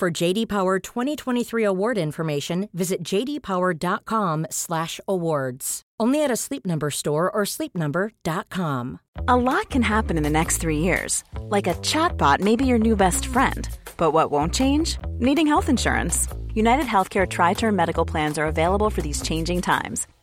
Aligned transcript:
For 0.00 0.10
JD 0.10 0.48
Power 0.48 0.78
2023 0.78 1.62
award 1.62 1.98
information, 1.98 2.70
visit 2.72 3.02
jdpower.com/awards. 3.02 5.82
Only 6.00 6.24
at 6.24 6.30
a 6.30 6.36
Sleep 6.36 6.64
Number 6.64 6.90
store 6.90 7.30
or 7.30 7.42
sleepnumber.com. 7.44 9.00
A 9.28 9.36
lot 9.36 9.68
can 9.68 9.82
happen 9.82 10.16
in 10.16 10.22
the 10.22 10.30
next 10.30 10.56
three 10.56 10.78
years, 10.78 11.22
like 11.50 11.66
a 11.66 11.74
chatbot 11.82 12.40
may 12.40 12.56
be 12.56 12.64
your 12.64 12.78
new 12.78 12.96
best 12.96 13.26
friend. 13.26 13.68
But 13.98 14.12
what 14.12 14.30
won't 14.30 14.54
change? 14.54 14.96
Needing 15.18 15.46
health 15.46 15.68
insurance. 15.68 16.26
United 16.54 16.86
Healthcare 16.86 17.28
Tri 17.28 17.52
Term 17.52 17.76
Medical 17.76 18.06
Plans 18.06 18.38
are 18.38 18.46
available 18.46 18.88
for 18.88 19.02
these 19.02 19.20
changing 19.20 19.60
times. 19.60 20.06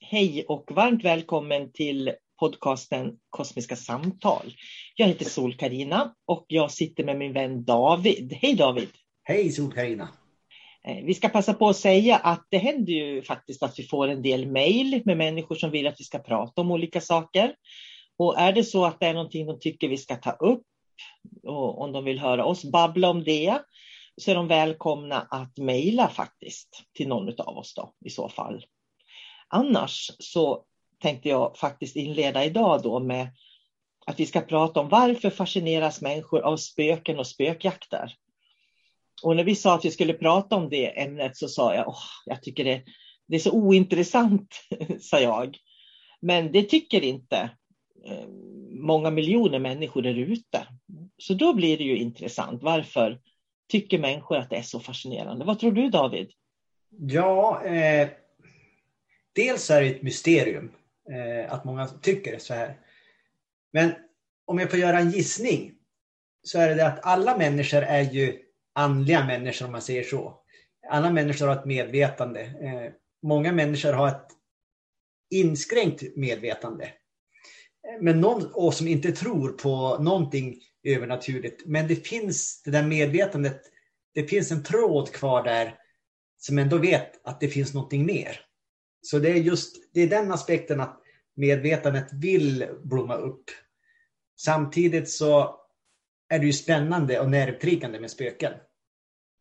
Hej 0.00 0.44
och 0.48 0.70
varmt 0.70 1.04
välkommen 1.04 1.72
till 1.72 2.12
podcasten 2.40 3.18
Kosmiska 3.30 3.76
samtal. 3.76 4.52
Jag 4.96 5.06
heter 5.06 5.24
sol 5.24 5.54
karina 5.54 6.14
och 6.26 6.44
jag 6.48 6.70
sitter 6.70 7.04
med 7.04 7.18
min 7.18 7.32
vän 7.32 7.64
David. 7.64 8.32
Hej 8.32 8.54
David! 8.54 8.88
Hej 9.22 9.50
sol 9.50 9.72
karina 9.72 10.08
eh, 10.84 11.04
Vi 11.04 11.14
ska 11.14 11.28
passa 11.28 11.54
på 11.54 11.68
att 11.68 11.76
säga 11.76 12.16
att 12.16 12.46
det 12.50 12.58
händer 12.58 12.92
ju 12.92 13.22
faktiskt 13.22 13.62
att 13.62 13.78
vi 13.78 13.82
får 13.82 14.08
en 14.08 14.22
del 14.22 14.46
mejl 14.46 15.02
med 15.04 15.16
människor 15.16 15.54
som 15.54 15.70
vill 15.70 15.86
att 15.86 16.00
vi 16.00 16.04
ska 16.04 16.18
prata 16.18 16.60
om 16.60 16.70
olika 16.70 17.00
saker. 17.00 17.54
Och 18.18 18.38
är 18.38 18.52
det 18.52 18.64
så 18.64 18.84
att 18.84 19.00
det 19.00 19.06
är 19.06 19.14
någonting 19.14 19.46
de 19.46 19.60
tycker 19.60 19.88
vi 19.88 19.96
ska 19.96 20.16
ta 20.16 20.30
upp 20.30 20.62
och 21.42 21.80
om 21.80 21.92
de 21.92 22.04
vill 22.04 22.18
höra 22.18 22.44
oss 22.44 22.64
babbla 22.64 23.10
om 23.10 23.24
det 23.24 23.58
så 24.18 24.30
är 24.30 24.34
de 24.34 24.48
välkomna 24.48 25.20
att 25.30 25.58
mejla 25.58 26.08
faktiskt 26.08 26.82
till 26.92 27.08
någon 27.08 27.40
av 27.40 27.58
oss 27.58 27.74
då 27.74 27.92
i 28.04 28.10
så 28.10 28.28
fall. 28.28 28.64
Annars 29.48 30.10
så 30.18 30.64
tänkte 31.02 31.28
jag 31.28 31.56
faktiskt 31.56 31.96
inleda 31.96 32.44
idag 32.44 32.82
då 32.82 33.00
med 33.00 33.28
att 34.06 34.20
vi 34.20 34.26
ska 34.26 34.40
prata 34.40 34.80
om 34.80 34.88
varför 34.88 35.30
fascineras 35.30 36.00
människor 36.00 36.40
av 36.40 36.56
spöken 36.56 37.18
och 37.18 37.26
spökjakter? 37.26 38.14
Och 39.22 39.36
när 39.36 39.44
vi 39.44 39.54
sa 39.54 39.74
att 39.74 39.84
vi 39.84 39.90
skulle 39.90 40.12
prata 40.12 40.56
om 40.56 40.68
det 40.68 41.00
ämnet 41.00 41.36
så 41.36 41.48
sa 41.48 41.74
jag, 41.74 41.88
åh, 41.88 42.02
jag 42.26 42.42
tycker 42.42 42.64
det, 42.64 42.82
det 43.26 43.36
är 43.36 43.40
så 43.40 43.52
ointressant, 43.52 44.54
sa 45.00 45.20
jag. 45.20 45.58
Men 46.20 46.52
det 46.52 46.62
tycker 46.62 47.04
inte 47.04 47.50
eh, 48.06 48.28
många 48.70 49.10
miljoner 49.10 49.58
människor 49.58 50.02
där 50.02 50.14
ute. 50.14 50.66
Så 51.18 51.34
då 51.34 51.54
blir 51.54 51.78
det 51.78 51.84
ju 51.84 51.98
intressant. 51.98 52.62
Varför 52.62 53.20
tycker 53.68 53.98
människor 53.98 54.36
att 54.36 54.50
det 54.50 54.56
är 54.56 54.62
så 54.62 54.80
fascinerande? 54.80 55.44
Vad 55.44 55.58
tror 55.58 55.72
du 55.72 55.90
David? 55.90 56.30
Ja, 56.90 57.64
eh, 57.64 58.08
dels 59.32 59.70
är 59.70 59.80
det 59.80 59.88
ett 59.88 60.02
mysterium 60.02 60.72
eh, 61.10 61.52
att 61.52 61.64
många 61.64 61.86
tycker 61.86 62.38
så 62.38 62.54
här. 62.54 62.76
Men 63.72 63.92
om 64.44 64.58
jag 64.58 64.70
får 64.70 64.78
göra 64.78 64.98
en 64.98 65.10
gissning 65.10 65.74
så 66.42 66.58
är 66.58 66.68
det 66.68 66.74
det 66.74 66.86
att 66.86 67.06
alla 67.06 67.38
människor 67.38 67.82
är 67.82 68.02
ju 68.02 68.38
andliga 68.72 69.24
människor 69.24 69.66
om 69.66 69.72
man 69.72 69.82
säger 69.82 70.02
så. 70.02 70.40
Alla 70.88 71.10
människor 71.10 71.46
har 71.46 71.56
ett 71.56 71.64
medvetande. 71.64 72.40
Eh, 72.40 72.92
många 73.22 73.52
människor 73.52 73.92
har 73.92 74.08
ett 74.08 74.28
inskränkt 75.30 76.16
medvetande. 76.16 76.92
Men 78.00 78.20
någon 78.20 78.52
och 78.52 78.74
som 78.74 78.88
inte 78.88 79.12
tror 79.12 79.48
på 79.48 80.02
någonting 80.02 80.60
övernaturligt. 80.82 81.66
Men 81.66 81.88
det 81.88 81.96
finns 81.96 82.62
det 82.62 82.70
där 82.70 82.82
medvetandet. 82.82 83.60
Det 84.14 84.24
finns 84.24 84.52
en 84.52 84.62
tråd 84.62 85.12
kvar 85.12 85.42
där 85.42 85.74
som 86.38 86.58
ändå 86.58 86.78
vet 86.78 87.26
att 87.26 87.40
det 87.40 87.48
finns 87.48 87.74
någonting 87.74 88.06
mer. 88.06 88.40
Så 89.00 89.18
det 89.18 89.30
är 89.30 89.34
just 89.34 89.76
det 89.94 90.00
är 90.00 90.06
den 90.06 90.32
aspekten 90.32 90.80
att 90.80 91.00
medvetandet 91.36 92.12
vill 92.12 92.68
blomma 92.82 93.14
upp. 93.14 93.44
Samtidigt 94.36 95.10
så 95.10 95.60
är 96.28 96.38
det 96.38 96.46
ju 96.46 96.52
spännande 96.52 97.20
och 97.20 97.30
nervtriggande 97.30 98.00
med 98.00 98.10
spöken. 98.10 98.52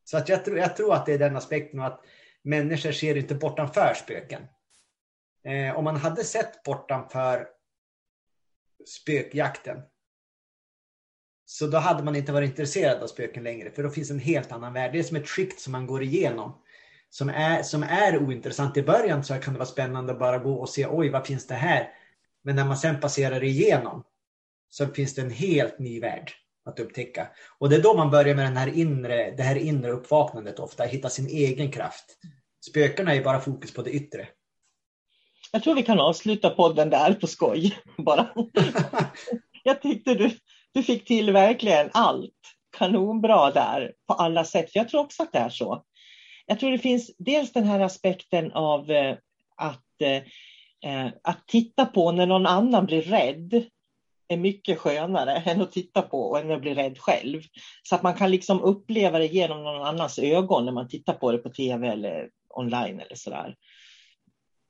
Så 0.04 0.18
att 0.18 0.30
jag, 0.30 0.46
tror, 0.46 0.58
jag 0.58 0.76
tror 0.76 0.94
att 0.94 1.06
det 1.06 1.14
är 1.14 1.20
den 1.20 1.38
aspekten 1.38 1.80
att 1.80 2.02
människor 2.44 2.92
ser 2.92 3.16
inte 3.16 3.36
bortanför 3.36 3.94
spöken. 3.94 4.42
Eh, 5.44 5.78
om 5.78 5.84
man 5.84 5.96
hade 5.96 6.24
sett 6.24 6.64
bortanför 6.64 7.48
spökjakten 8.88 9.82
Så 11.46 11.68
då 11.68 11.78
hade 11.78 12.04
man 12.04 12.16
inte 12.16 12.32
varit 12.32 12.50
intresserad 12.50 13.04
av 13.04 13.08
spöken 13.08 13.44
längre, 13.44 13.72
för 13.72 13.84
då 13.84 13.90
finns 13.90 14.12
en 14.12 14.20
helt 14.20 14.52
annan 14.52 14.74
värld. 14.74 14.94
Det 14.94 15.00
är 15.00 15.04
som 15.04 15.18
ett 15.18 15.30
skikt 15.30 15.60
som 15.60 15.72
man 15.72 15.88
går 15.88 16.04
igenom. 16.04 16.62
Som 17.10 17.30
är, 17.30 17.64
som 17.64 17.84
är 17.84 18.18
ointressant. 18.18 18.78
I 18.78 18.84
början 18.84 19.24
så 19.24 19.34
kan 19.34 19.54
det 19.54 19.60
vara 19.60 19.70
spännande 19.70 20.14
att 20.14 20.20
bara 20.20 20.38
gå 20.38 20.54
och 20.54 20.70
se, 20.70 20.88
oj 20.88 21.10
vad 21.10 21.28
finns 21.28 21.48
det 21.48 21.56
här? 21.56 21.90
Men 22.44 22.56
när 22.56 22.66
man 22.66 22.78
sen 22.78 23.00
passerar 23.00 23.44
igenom 23.44 24.04
så 24.70 24.88
finns 24.88 25.16
det 25.16 25.22
en 25.22 25.32
helt 25.32 25.80
ny 25.80 26.00
värld 26.00 26.32
att 26.66 26.80
upptäcka. 26.80 27.28
Och 27.58 27.70
det 27.70 27.76
är 27.76 27.82
då 27.82 27.98
man 27.98 28.12
börjar 28.12 28.36
med 28.36 28.46
den 28.46 28.58
här 28.58 28.68
inre, 28.68 29.32
det 29.32 29.44
här 29.44 29.56
inre 29.56 29.92
uppvaknandet 29.92 30.60
ofta, 30.60 30.84
hitta 30.84 31.10
sin 31.10 31.28
egen 31.28 31.72
kraft. 31.72 32.18
Spökena 32.70 33.16
är 33.16 33.24
bara 33.24 33.40
fokus 33.40 33.74
på 33.74 33.82
det 33.82 33.92
yttre. 33.92 34.28
Jag 35.52 35.64
tror 35.64 35.76
vi 35.76 35.84
kan 35.84 36.00
avsluta 36.00 36.50
podden 36.50 36.90
där 36.90 37.14
på 37.14 37.28
skoj 37.28 37.78
bara. 37.98 38.28
Jag 39.64 39.82
tyckte 39.82 40.14
du, 40.14 40.32
du 40.74 40.84
fick 40.84 41.06
till 41.06 41.32
verkligen 41.32 41.90
allt. 41.94 42.34
Kanonbra 42.78 43.52
där 43.52 43.94
på 44.08 44.14
alla 44.14 44.44
sätt. 44.44 44.70
jag 44.74 44.90
tror 44.90 45.02
också 45.02 45.24
att 45.24 45.32
det 45.32 45.40
är 45.40 45.50
så. 45.50 45.84
Jag 46.46 46.60
tror 46.60 46.72
det 46.72 46.78
finns 46.78 47.12
dels 47.18 47.54
den 47.54 47.64
här 47.64 47.80
aspekten 47.80 48.52
av 48.52 48.92
eh, 48.92 49.16
att, 49.56 50.02
eh, 50.02 50.16
eh, 50.92 51.12
att 51.24 51.48
titta 51.48 51.86
på 51.86 52.12
när 52.12 52.26
någon 52.26 52.46
annan 52.46 52.86
blir 52.86 53.02
rädd 53.02 53.66
är 54.28 54.38
mycket 54.38 54.80
skönare 54.80 55.32
än 55.46 55.62
att 55.62 55.72
titta 55.72 56.02
på 56.02 56.22
och 56.22 56.40
än 56.40 56.52
att 56.52 56.62
bli 56.62 56.74
rädd 56.74 56.98
själv. 56.98 57.42
Så 57.84 57.96
att 57.96 58.04
man 58.04 58.14
kan 58.14 58.32
liksom 58.32 58.62
uppleva 58.62 59.20
det 59.20 59.26
genom 59.26 59.64
någon 59.64 59.88
annans 59.88 60.20
ögon 60.20 60.66
när 60.66 60.72
man 60.72 60.88
tittar 60.88 61.14
på 61.14 61.32
det 61.32 61.38
på 61.38 61.50
tv 61.50 61.88
eller 61.88 62.30
online 62.50 63.00
eller 63.00 63.16
sådär. 63.16 63.56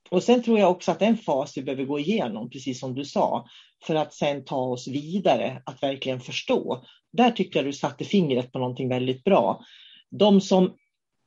Och 0.10 0.24
sen 0.24 0.44
tror 0.44 0.60
jag 0.60 0.72
också 0.72 0.92
att 0.92 1.00
det 1.00 1.06
är 1.06 1.10
en 1.10 1.18
fas 1.18 1.58
vi 1.58 1.64
behöver 1.64 1.84
gå 1.84 2.00
igenom, 2.00 2.50
precis 2.50 2.80
som 2.80 2.96
du 2.96 3.06
sa, 3.06 3.48
för 3.84 3.96
att 3.96 4.14
sen 4.14 4.46
ta 4.46 4.58
oss 4.58 4.88
vidare, 4.88 5.62
att 5.66 5.84
verkligen 5.84 6.20
förstå. 6.20 6.86
Där 7.14 7.32
tycker 7.32 7.60
jag 7.60 7.66
du 7.66 7.74
satte 7.74 8.06
fingret 8.06 8.52
på 8.52 8.60
någonting 8.60 8.90
väldigt 8.90 9.24
bra. 9.24 9.62
De 10.10 10.42
som 10.42 10.74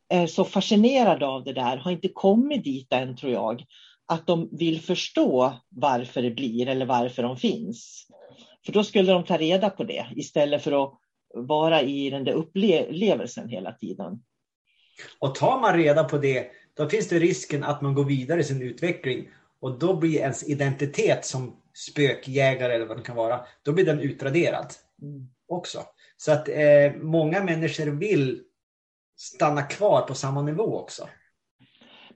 är 0.08 0.26
så 0.26 0.44
fascinerade 0.44 1.26
av 1.26 1.44
det 1.44 1.52
där 1.52 1.76
har 1.76 1.90
inte 1.90 2.08
kommit 2.08 2.64
dit 2.64 2.92
än, 2.92 3.16
tror 3.16 3.32
jag, 3.32 3.64
att 4.06 4.26
de 4.26 4.48
vill 4.52 4.80
förstå 4.80 5.52
varför 5.68 6.22
det 6.22 6.30
blir 6.30 6.68
eller 6.68 6.86
varför 6.86 7.22
de 7.22 7.36
finns. 7.36 8.06
För 8.66 8.72
då 8.72 8.84
skulle 8.84 9.12
de 9.12 9.24
ta 9.24 9.36
reda 9.36 9.70
på 9.70 9.84
det 9.84 10.06
istället 10.16 10.62
för 10.62 10.84
att 10.84 10.92
vara 11.34 11.82
i 11.82 12.10
den 12.10 12.24
där 12.24 12.32
upplevelsen 12.32 13.48
hela 13.48 13.72
tiden. 13.72 14.22
Och 15.18 15.34
tar 15.34 15.60
man 15.60 15.76
reda 15.76 16.04
på 16.04 16.18
det, 16.18 16.46
då 16.80 16.88
finns 16.88 17.08
det 17.08 17.18
risken 17.18 17.64
att 17.64 17.82
man 17.82 17.94
går 17.94 18.04
vidare 18.04 18.40
i 18.40 18.44
sin 18.44 18.62
utveckling 18.62 19.28
och 19.60 19.78
då 19.78 19.96
blir 19.96 20.18
ens 20.18 20.48
identitet 20.48 21.24
som 21.24 21.56
spökjägare 21.74 22.74
eller 22.74 22.86
vad 22.86 22.96
det 22.96 23.02
kan 23.02 23.16
vara, 23.16 23.40
då 23.62 23.72
blir 23.72 23.84
den 23.84 24.00
utraderad 24.00 24.72
mm. 25.02 25.28
också. 25.48 25.78
Så 26.16 26.32
att 26.32 26.48
eh, 26.48 26.92
många 27.00 27.44
människor 27.44 27.86
vill 27.86 28.42
stanna 29.16 29.62
kvar 29.62 30.02
på 30.02 30.14
samma 30.14 30.42
nivå 30.42 30.78
också. 30.78 31.08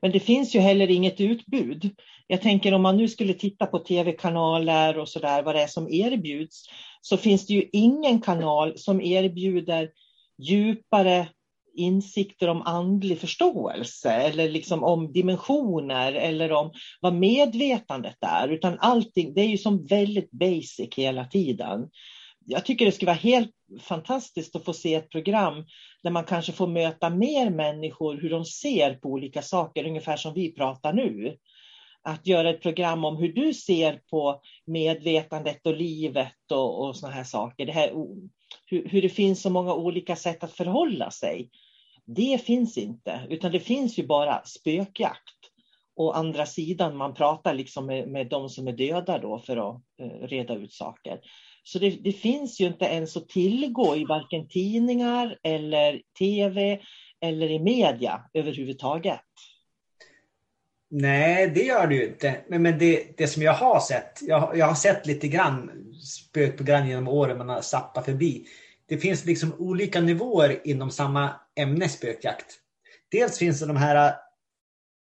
Men 0.03 0.13
det 0.13 0.21
finns 0.21 0.55
ju 0.55 0.61
heller 0.61 0.91
inget 0.91 1.21
utbud. 1.21 1.91
Jag 2.27 2.43
tänker 2.43 2.75
om 2.75 2.83
man 2.83 2.97
nu 2.97 3.09
skulle 3.09 3.35
titta 3.35 3.67
på 3.67 3.79
tv-kanaler 3.79 4.99
och 4.99 5.09
sådär, 5.09 5.43
vad 5.43 5.55
det 5.55 5.63
är 5.63 5.67
som 5.67 5.89
erbjuds, 5.89 6.65
så 7.01 7.17
finns 7.17 7.47
det 7.47 7.53
ju 7.53 7.69
ingen 7.73 8.21
kanal 8.21 8.79
som 8.79 9.01
erbjuder 9.01 9.91
djupare 10.39 11.29
insikter 11.75 12.49
om 12.49 12.63
andlig 12.63 13.19
förståelse 13.19 14.11
eller 14.11 14.49
liksom 14.49 14.85
om 14.85 15.13
dimensioner 15.13 16.13
eller 16.13 16.53
om 16.53 16.73
vad 17.01 17.15
medvetandet 17.15 18.17
är, 18.21 18.49
utan 18.49 18.79
allting, 18.79 19.35
det 19.35 19.41
är 19.41 19.49
ju 19.49 19.59
som 19.59 19.87
väldigt 19.87 20.31
basic 20.31 20.89
hela 20.97 21.25
tiden. 21.25 21.89
Jag 22.47 22.65
tycker 22.65 22.87
det 22.87 22.93
skulle 22.93 23.11
vara 23.11 23.17
helt 23.17 23.51
fantastiskt 23.81 24.57
att 24.57 24.65
få 24.65 24.73
se 24.73 24.95
ett 24.95 25.11
program 25.11 25.65
där 26.03 26.11
man 26.11 26.25
kanske 26.25 26.53
får 26.53 26.67
möta 26.67 27.11
mer 27.11 27.51
människor, 27.51 28.17
hur 28.21 28.31
de 28.31 28.45
ser 28.45 28.95
på 28.95 29.09
olika 29.09 29.43
saker, 29.43 29.87
ungefär 29.87 30.17
som 30.17 30.35
vi 30.35 30.53
pratar 30.53 30.93
nu. 30.93 31.37
Att 32.03 32.27
göra 32.27 32.51
ett 32.51 32.63
program 32.63 33.05
om 33.05 33.17
hur 33.17 33.33
du 33.33 33.55
ser 33.55 34.01
på 34.11 34.41
medvetandet 34.67 35.67
och 35.67 35.77
livet 35.77 36.53
och, 36.53 36.85
och 36.85 36.97
såna 36.97 37.13
här 37.13 37.25
saker. 37.25 37.67
Det 37.67 37.73
här, 37.73 37.93
hur, 38.67 38.89
hur 38.89 39.03
det 39.03 39.09
finns 39.09 39.43
så 39.43 39.51
många 39.51 39.75
olika 39.75 40.17
sätt 40.17 40.45
att 40.45 40.53
förhålla 40.53 41.11
sig. 41.11 41.51
Det 42.07 42.45
finns 42.45 42.79
inte, 42.79 43.27
utan 43.31 43.53
det 43.53 43.61
finns 43.61 43.99
ju 43.99 44.07
bara 44.07 44.45
spökjakt. 44.45 45.35
Och 45.97 46.17
andra 46.17 46.47
sidan, 46.47 46.97
man 46.97 47.15
pratar 47.15 47.55
liksom 47.55 47.87
med, 47.87 48.09
med 48.09 48.29
de 48.29 48.49
som 48.49 48.69
är 48.69 48.73
döda 48.73 49.19
då 49.19 49.39
för 49.39 49.57
att 49.57 49.83
eh, 50.03 50.27
reda 50.27 50.55
ut 50.55 50.73
saker. 50.73 51.21
Så 51.63 51.79
det, 51.79 51.91
det, 51.91 52.13
finns 52.13 52.61
ju 52.61 52.67
inte 52.67 52.85
ens 52.85 53.17
att 53.17 53.29
tillgå 53.29 53.97
i 53.97 54.05
varken 54.05 54.49
tidningar 54.49 55.39
eller 55.43 56.03
tv 56.19 56.81
eller 57.21 57.51
i 57.51 57.59
media 57.59 58.21
överhuvudtaget. 58.35 59.21
Nej, 60.91 61.51
det 61.55 61.63
gör 61.63 61.87
det 61.87 61.95
ju 61.95 62.07
inte. 62.07 62.37
Men, 62.49 62.63
men 62.63 62.79
det, 62.79 63.17
det 63.17 63.27
som 63.27 63.43
jag 63.43 63.53
har 63.53 63.81
sett, 63.81 64.19
jag, 64.23 64.57
jag 64.57 64.67
har 64.67 64.75
sett 64.75 65.07
lite 65.07 65.29
grann 65.29 65.71
spökprogram 66.05 66.89
genom 66.89 67.09
åren 67.09 67.39
man 67.39 67.49
har 67.49 67.61
zappat 67.61 68.05
förbi. 68.05 68.47
Det 68.95 69.01
finns 69.01 69.25
liksom 69.25 69.55
olika 69.59 70.01
nivåer 70.01 70.61
inom 70.65 70.91
samma 70.91 71.41
ämne 71.57 71.89
spökjakt. 71.89 72.47
Dels 73.11 73.39
finns 73.39 73.61
det 73.61 73.67
de 73.67 73.77
här 73.77 74.15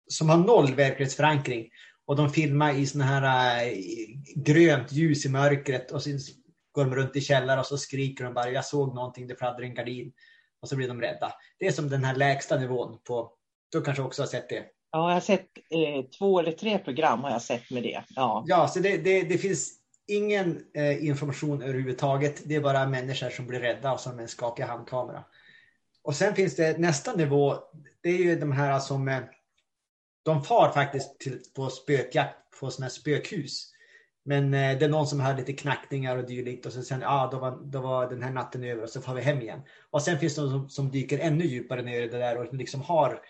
som 0.07 0.29
har 0.29 0.37
noll 0.37 0.75
verklighetsförankring 0.75 1.69
och 2.05 2.15
de 2.15 2.29
filmar 2.29 2.73
i 2.73 2.85
såna 2.85 3.03
här 3.03 3.63
äh, 3.65 3.73
grönt 4.35 4.91
ljus 4.91 5.25
i 5.25 5.29
mörkret 5.29 5.91
och 5.91 6.03
sen 6.03 6.19
går 6.71 6.85
de 6.85 6.95
runt 6.95 7.15
i 7.15 7.21
källare 7.21 7.59
och 7.59 7.65
så 7.65 7.77
skriker 7.77 8.23
de 8.23 8.33
bara 8.33 8.51
jag 8.51 8.65
såg 8.65 8.95
någonting, 8.95 9.27
det 9.27 9.35
fladdrar 9.35 9.63
en 9.63 9.73
gardin. 9.73 10.11
Och 10.61 10.69
så 10.69 10.75
blir 10.75 10.87
de 10.87 11.01
rädda. 11.01 11.33
Det 11.59 11.67
är 11.67 11.71
som 11.71 11.89
den 11.89 12.03
här 12.03 12.15
lägsta 12.15 12.59
nivån 12.59 12.99
på, 13.03 13.31
du 13.71 13.81
kanske 13.81 14.03
också 14.03 14.21
har 14.21 14.27
sett 14.27 14.49
det? 14.49 14.65
Ja, 14.91 15.09
jag 15.09 15.13
har 15.15 15.21
sett 15.21 15.47
eh, 15.57 16.05
två 16.17 16.39
eller 16.39 16.51
tre 16.51 16.77
program 16.77 17.23
har 17.23 17.31
jag 17.31 17.41
sett 17.41 17.71
med 17.71 17.83
det. 17.83 18.03
Ja, 18.09 18.43
ja 18.47 18.67
så 18.67 18.79
det, 18.79 18.97
det, 18.97 19.21
det 19.21 19.37
finns 19.37 19.78
ingen 20.09 20.65
eh, 20.73 21.05
information 21.05 21.61
överhuvudtaget. 21.61 22.41
Det 22.45 22.55
är 22.55 22.61
bara 22.61 22.87
människor 22.87 23.29
som 23.29 23.47
blir 23.47 23.59
rädda 23.59 23.93
och 23.93 23.99
som 23.99 24.19
en 24.19 24.27
skakig 24.27 24.63
handkamera. 24.63 25.23
Och 26.03 26.15
sen 26.15 26.35
finns 26.35 26.55
det 26.55 26.79
nästa 26.79 27.15
nivå. 27.15 27.55
Det 28.01 28.09
är 28.09 28.17
ju 28.17 28.35
de 28.35 28.51
här 28.51 28.79
som 28.79 29.07
eh, 29.07 29.19
de 30.23 30.43
far 30.43 30.71
faktiskt 30.71 31.19
till, 31.19 31.39
på 31.55 31.69
spökjakt 31.69 32.59
på 32.59 32.71
sådana 32.71 32.85
här 32.85 32.91
spökhus. 32.91 33.71
Men 34.25 34.53
eh, 34.53 34.77
det 34.77 34.85
är 34.85 34.89
någon 34.89 35.07
som 35.07 35.19
har 35.19 35.37
lite 35.37 35.53
knackningar 35.53 36.17
och 36.17 36.25
dylikt 36.25 36.65
och 36.65 36.73
så 36.73 36.81
sen, 36.81 37.01
ja, 37.01 37.29
då 37.31 37.39
var, 37.39 37.61
då 37.65 37.81
var 37.81 38.09
den 38.09 38.23
här 38.23 38.31
natten 38.31 38.63
över 38.63 38.83
och 38.83 38.89
så 38.89 39.01
får 39.01 39.13
vi 39.13 39.21
hem 39.21 39.41
igen. 39.41 39.61
Och 39.89 40.01
sen 40.01 40.19
finns 40.19 40.35
det 40.35 40.41
de 40.41 40.49
som, 40.49 40.69
som 40.69 40.91
dyker 40.91 41.19
ännu 41.19 41.45
djupare 41.45 41.81
ner 41.81 42.01
i 42.01 42.07
det 42.07 42.17
där 42.17 42.37
och 42.37 42.53
liksom 42.53 42.81
har 42.81 43.21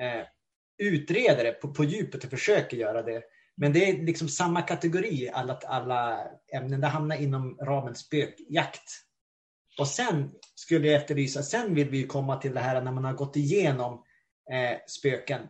eh, 0.00 0.26
utredare 0.78 1.52
på, 1.52 1.74
på 1.74 1.84
djupet 1.84 2.24
och 2.24 2.30
försöker 2.30 2.76
göra 2.76 3.02
det. 3.02 3.22
Men 3.56 3.72
det 3.72 3.90
är 3.90 4.02
liksom 4.02 4.28
samma 4.28 4.62
kategori, 4.62 5.30
alla, 5.32 5.58
alla 5.66 6.28
ämnen. 6.52 6.80
Det 6.80 6.86
hamnar 6.86 7.16
inom 7.16 7.58
ramen 7.62 7.94
spökjakt. 7.94 8.90
Och 9.78 9.88
sen 9.88 10.30
skulle 10.54 10.86
jag 10.86 11.02
efterlysa, 11.02 11.42
sen 11.42 11.74
vill 11.74 11.88
vi 11.90 12.06
komma 12.06 12.36
till 12.36 12.54
det 12.54 12.60
här 12.60 12.82
när 12.82 12.92
man 12.92 13.04
har 13.04 13.12
gått 13.12 13.36
igenom 13.36 14.04
eh, 14.52 14.78
spöken 14.86 15.40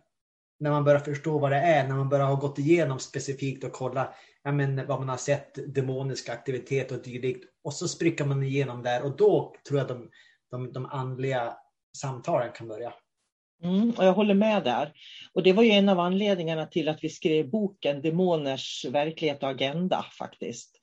när 0.60 0.70
man 0.70 0.84
börjar 0.84 1.00
förstå 1.00 1.38
vad 1.38 1.50
det 1.50 1.56
är, 1.56 1.88
när 1.88 1.94
man 1.94 2.08
börjar 2.08 2.26
ha 2.26 2.34
gått 2.34 2.58
igenom 2.58 2.98
specifikt 2.98 3.64
och 3.64 3.72
kolla 3.72 4.14
ja, 4.42 4.52
men, 4.52 4.86
vad 4.86 4.98
man 4.98 5.08
har 5.08 5.16
sett, 5.16 5.74
demonisk 5.74 6.28
aktivitet 6.28 6.92
och 6.92 7.02
dylikt. 7.02 7.44
Och 7.64 7.74
så 7.74 7.88
spricker 7.88 8.24
man 8.24 8.42
igenom 8.42 8.82
där 8.82 9.02
och 9.04 9.16
då 9.16 9.54
tror 9.68 9.78
jag 9.78 9.88
de, 9.88 10.10
de, 10.50 10.72
de 10.72 10.86
andliga 10.86 11.56
samtalen 11.96 12.52
kan 12.52 12.68
börja. 12.68 12.92
Mm, 13.62 13.90
och 13.90 14.04
jag 14.04 14.12
håller 14.12 14.34
med 14.34 14.64
där. 14.64 14.92
Och 15.32 15.42
det 15.42 15.52
var 15.52 15.62
ju 15.62 15.70
en 15.70 15.88
av 15.88 16.00
anledningarna 16.00 16.66
till 16.66 16.88
att 16.88 17.04
vi 17.04 17.08
skrev 17.08 17.50
boken 17.50 18.02
Demoners 18.02 18.84
verklighet 18.84 19.42
och 19.42 19.48
agenda 19.48 20.04
faktiskt. 20.18 20.80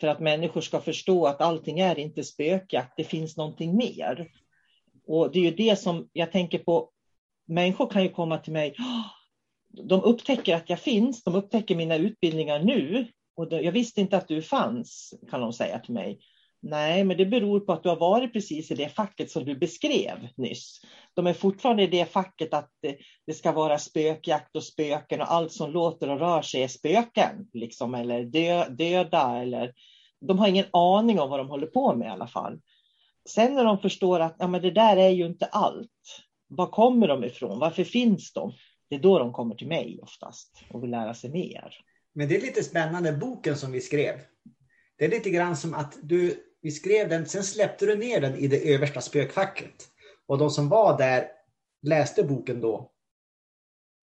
För 0.00 0.06
att 0.06 0.20
människor 0.20 0.60
ska 0.60 0.80
förstå 0.80 1.26
att 1.26 1.40
allting 1.40 1.78
är 1.78 1.98
inte 1.98 2.24
spökjakt, 2.24 2.92
det 2.96 3.04
finns 3.04 3.36
någonting 3.36 3.76
mer. 3.76 4.28
Och 5.06 5.32
det 5.32 5.38
är 5.38 5.42
ju 5.42 5.50
det 5.50 5.76
som 5.76 6.08
jag 6.12 6.32
tänker 6.32 6.58
på 6.58 6.90
människor 7.46 7.90
kan 7.90 8.02
ju 8.02 8.08
komma 8.08 8.38
till 8.38 8.52
mig. 8.52 8.74
De 9.68 10.02
upptäcker 10.02 10.56
att 10.56 10.70
jag 10.70 10.80
finns, 10.80 11.24
de 11.24 11.34
upptäcker 11.34 11.76
mina 11.76 11.96
utbildningar 11.96 12.58
nu. 12.58 13.06
Och 13.36 13.52
jag 13.52 13.72
visste 13.72 14.00
inte 14.00 14.16
att 14.16 14.28
du 14.28 14.42
fanns, 14.42 15.14
kan 15.30 15.40
de 15.40 15.52
säga 15.52 15.78
till 15.78 15.94
mig. 15.94 16.18
Nej, 16.64 17.04
men 17.04 17.16
det 17.16 17.26
beror 17.26 17.60
på 17.60 17.72
att 17.72 17.82
du 17.82 17.88
har 17.88 17.96
varit 17.96 18.32
precis 18.32 18.70
i 18.70 18.74
det 18.74 18.88
facket 18.88 19.30
som 19.30 19.44
du 19.44 19.56
beskrev 19.56 20.28
nyss. 20.36 20.80
De 21.14 21.26
är 21.26 21.32
fortfarande 21.32 21.82
i 21.82 21.86
det 21.86 22.06
facket 22.06 22.54
att 22.54 22.70
det, 23.26 23.34
ska 23.34 23.52
vara 23.52 23.78
spökjakt 23.78 24.56
och 24.56 24.64
spöken 24.64 25.20
och 25.20 25.32
allt 25.32 25.52
som 25.52 25.70
låter 25.70 26.10
och 26.10 26.18
rör 26.18 26.42
sig 26.42 26.62
är 26.62 26.68
spöken, 26.68 27.48
liksom, 27.52 27.94
eller 27.94 28.24
dö, 28.24 28.68
döda. 28.68 29.42
Eller, 29.42 29.72
de 30.20 30.38
har 30.38 30.48
ingen 30.48 30.66
aning 30.72 31.20
om 31.20 31.30
vad 31.30 31.40
de 31.40 31.48
håller 31.48 31.66
på 31.66 31.94
med 31.94 32.06
i 32.06 32.10
alla 32.10 32.26
fall. 32.26 32.60
Sen 33.28 33.54
när 33.54 33.64
de 33.64 33.78
förstår 33.78 34.20
att 34.20 34.36
ja, 34.38 34.48
men 34.48 34.62
det 34.62 34.70
där 34.70 34.96
är 34.96 35.10
ju 35.10 35.26
inte 35.26 35.46
allt, 35.46 35.90
var 36.48 36.66
kommer 36.66 37.08
de 37.08 37.24
ifrån? 37.24 37.58
Varför 37.58 37.84
finns 37.84 38.32
de? 38.32 38.52
Det 38.88 38.94
är 38.94 39.00
då 39.00 39.18
de 39.18 39.32
kommer 39.32 39.54
till 39.54 39.68
mig 39.68 39.98
oftast 40.02 40.64
och 40.70 40.82
vill 40.82 40.90
lära 40.90 41.14
sig 41.14 41.30
mer. 41.30 41.74
Men 42.14 42.28
det 42.28 42.36
är 42.36 42.40
lite 42.40 42.62
spännande, 42.62 43.12
boken 43.12 43.56
som 43.56 43.72
vi 43.72 43.80
skrev. 43.80 44.14
Det 44.98 45.04
är 45.04 45.10
lite 45.10 45.30
grann 45.30 45.56
som 45.56 45.74
att 45.74 45.98
du, 46.02 46.36
vi 46.62 46.70
skrev 46.70 47.08
den, 47.08 47.26
sen 47.26 47.44
släppte 47.44 47.86
du 47.86 47.96
ner 47.96 48.20
den 48.20 48.36
i 48.36 48.48
det 48.48 48.74
översta 48.74 49.00
spökfacket. 49.00 49.88
Och 50.26 50.38
de 50.38 50.50
som 50.50 50.68
var 50.68 50.98
där 50.98 51.26
läste 51.82 52.22
boken 52.22 52.60
då. 52.60 52.92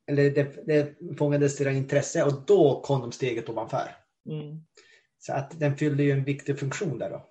Eller 0.08 0.30
det, 0.30 0.66
det 0.68 1.18
fångades 1.18 1.58
deras 1.58 1.75
intresse 1.75 2.24
och 2.24 2.46
då 2.46 2.82
kom 2.82 3.01
de 3.01 3.12
steget 3.12 3.50
ovanför. 3.50 3.96
Mm. 4.30 4.66
Så 5.20 5.34
att 5.34 5.60
den 5.60 5.78
fyllde 5.78 6.04
ju 6.04 6.12
en 6.12 6.24
viktig 6.24 6.60
funktion 6.60 6.98
där 6.98 7.10
då. 7.10 7.30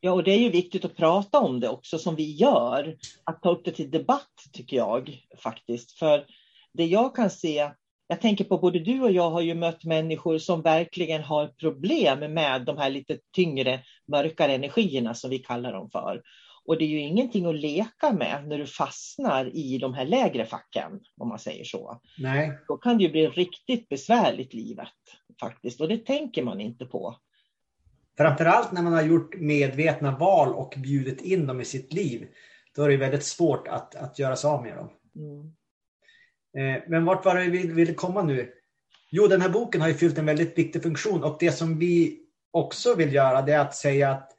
Ja, 0.00 0.12
och 0.12 0.24
det 0.24 0.30
är 0.30 0.38
ju 0.38 0.50
viktigt 0.50 0.84
att 0.84 0.96
prata 0.96 1.38
om 1.38 1.60
det 1.60 1.68
också 1.68 1.98
som 1.98 2.16
vi 2.16 2.32
gör. 2.32 2.96
Att 3.24 3.42
ta 3.42 3.50
upp 3.50 3.64
det 3.64 3.72
till 3.72 3.90
debatt 3.90 4.32
tycker 4.52 4.76
jag 4.76 5.18
faktiskt. 5.42 5.92
För 5.92 6.26
det 6.72 6.84
jag 6.84 7.16
kan 7.16 7.30
se, 7.30 7.70
jag 8.10 8.20
tänker 8.20 8.44
på 8.44 8.58
både 8.58 8.78
du 8.78 9.02
och 9.02 9.10
jag 9.10 9.30
har 9.30 9.40
ju 9.40 9.54
mött 9.54 9.84
människor 9.84 10.38
som 10.38 10.62
verkligen 10.62 11.22
har 11.22 11.46
problem 11.46 12.34
med 12.34 12.64
de 12.64 12.78
här 12.78 12.90
lite 12.90 13.18
tyngre, 13.34 13.80
mörkare 14.08 14.52
energierna 14.52 15.14
som 15.14 15.30
vi 15.30 15.38
kallar 15.38 15.72
dem 15.72 15.90
för. 15.90 16.22
Och 16.64 16.78
det 16.78 16.84
är 16.84 16.88
ju 16.88 17.00
ingenting 17.00 17.46
att 17.46 17.54
leka 17.54 18.12
med 18.12 18.48
när 18.48 18.58
du 18.58 18.66
fastnar 18.66 19.56
i 19.56 19.78
de 19.78 19.94
här 19.94 20.04
lägre 20.04 20.46
facken, 20.46 21.00
om 21.16 21.28
man 21.28 21.38
säger 21.38 21.64
så. 21.64 22.00
Nej. 22.18 22.58
Då 22.68 22.76
kan 22.76 22.98
det 22.98 23.04
ju 23.04 23.10
bli 23.10 23.28
riktigt 23.28 23.88
besvärligt 23.88 24.54
livet 24.54 24.88
faktiskt, 25.40 25.80
och 25.80 25.88
det 25.88 26.06
tänker 26.06 26.42
man 26.42 26.60
inte 26.60 26.86
på. 26.86 27.16
Framförallt 28.16 28.72
när 28.72 28.82
man 28.82 28.92
har 28.92 29.02
gjort 29.02 29.40
medvetna 29.40 30.18
val 30.18 30.54
och 30.54 30.74
bjudit 30.76 31.20
in 31.20 31.46
dem 31.46 31.60
i 31.60 31.64
sitt 31.64 31.92
liv. 31.92 32.26
Då 32.76 32.82
är 32.82 32.88
det 32.88 32.96
väldigt 32.96 33.24
svårt 33.24 33.68
att, 33.68 33.94
att 33.94 34.18
göra 34.18 34.36
sig 34.36 34.50
av 34.50 34.62
med 34.62 34.76
dem. 34.76 34.90
Mm. 35.16 35.52
Eh, 36.58 36.82
men 36.88 37.04
vart 37.04 37.24
var 37.24 37.34
det 37.34 37.50
vi 37.50 37.66
ville 37.66 37.94
komma 37.94 38.22
nu? 38.22 38.52
Jo, 39.10 39.26
den 39.26 39.40
här 39.40 39.48
boken 39.48 39.80
har 39.80 39.88
ju 39.88 39.94
fyllt 39.94 40.18
en 40.18 40.26
väldigt 40.26 40.58
viktig 40.58 40.82
funktion 40.82 41.24
och 41.24 41.36
det 41.40 41.52
som 41.52 41.78
vi 41.78 42.20
också 42.50 42.94
vill 42.94 43.14
göra 43.14 43.42
det 43.42 43.52
är 43.52 43.58
att 43.58 43.74
säga 43.74 44.10
att 44.10 44.36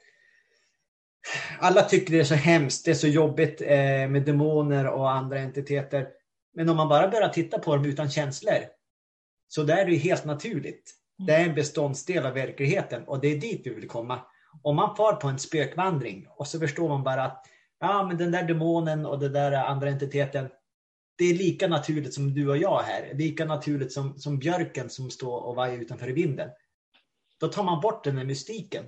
alla 1.60 1.82
tycker 1.82 2.14
det 2.14 2.20
är 2.20 2.24
så 2.24 2.36
hemskt, 2.36 2.86
det 2.86 2.92
är 2.92 2.96
så 2.96 3.08
jobbigt 3.08 3.62
eh, 3.62 4.08
med 4.10 4.24
demoner 4.26 4.88
och 4.88 5.12
andra 5.12 5.40
entiteter. 5.40 6.08
Men 6.54 6.70
om 6.70 6.78
man 6.78 6.90
bara 6.90 7.08
börjar 7.08 7.30
titta 7.30 7.60
på 7.60 7.76
dem 7.76 7.86
utan 7.86 8.10
känslor 8.10 8.60
så 9.48 9.64
där 9.64 9.78
är 9.78 9.86
det 9.86 9.96
helt 9.96 10.26
naturligt. 10.26 10.96
Det 11.28 11.34
är 11.34 11.46
en 11.46 11.56
beståndsdel 11.56 12.26
av 12.26 12.34
verkligheten 12.34 13.04
och 13.04 13.22
det 13.22 13.28
är 13.28 13.38
dit 13.38 13.62
vi 13.64 13.74
vill 13.74 13.88
komma. 13.88 14.20
Om 14.62 14.76
man 14.76 14.96
far 14.96 15.14
på 15.14 15.28
en 15.28 15.40
spökvandring 15.40 16.28
och 16.30 16.48
så 16.48 16.60
förstår 16.60 16.90
man 16.90 17.04
bara 17.04 17.24
att 17.24 17.46
ja, 17.80 18.06
men 18.08 18.18
den 18.18 18.32
där 18.32 18.44
demonen 18.44 19.06
och 19.06 19.20
den 19.20 19.34
där 19.34 19.52
andra 19.52 19.90
entiteten, 19.90 20.50
det 21.22 21.30
är 21.30 21.34
lika 21.34 21.68
naturligt 21.68 22.14
som 22.14 22.34
du 22.34 22.50
och 22.50 22.58
jag 22.58 22.80
här. 22.80 23.14
Lika 23.14 23.46
naturligt 23.46 23.92
som, 23.92 24.18
som 24.18 24.40
björken 24.40 24.90
som 24.90 25.10
står 25.10 25.42
och 25.42 25.56
vajar 25.56 25.78
utanför 25.78 26.10
i 26.10 26.14
vinden. 26.14 26.50
Då 27.40 27.48
tar 27.48 27.64
man 27.64 27.82
bort 27.82 28.04
den 28.04 28.18
här 28.18 28.26
mystiken 28.26 28.86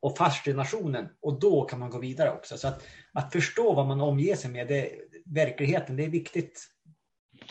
och 0.00 0.16
fascinationen 0.16 1.08
och 1.20 1.40
då 1.40 1.64
kan 1.64 1.78
man 1.78 1.90
gå 1.90 1.98
vidare 1.98 2.32
också. 2.32 2.58
Så 2.58 2.68
att, 2.68 2.82
att 3.12 3.32
förstå 3.32 3.74
vad 3.74 3.86
man 3.86 4.00
omger 4.00 4.36
sig 4.36 4.50
med, 4.50 4.68
det, 4.68 4.90
verkligheten, 5.24 5.96
det 5.96 6.04
är 6.04 6.10
viktigt. 6.10 6.66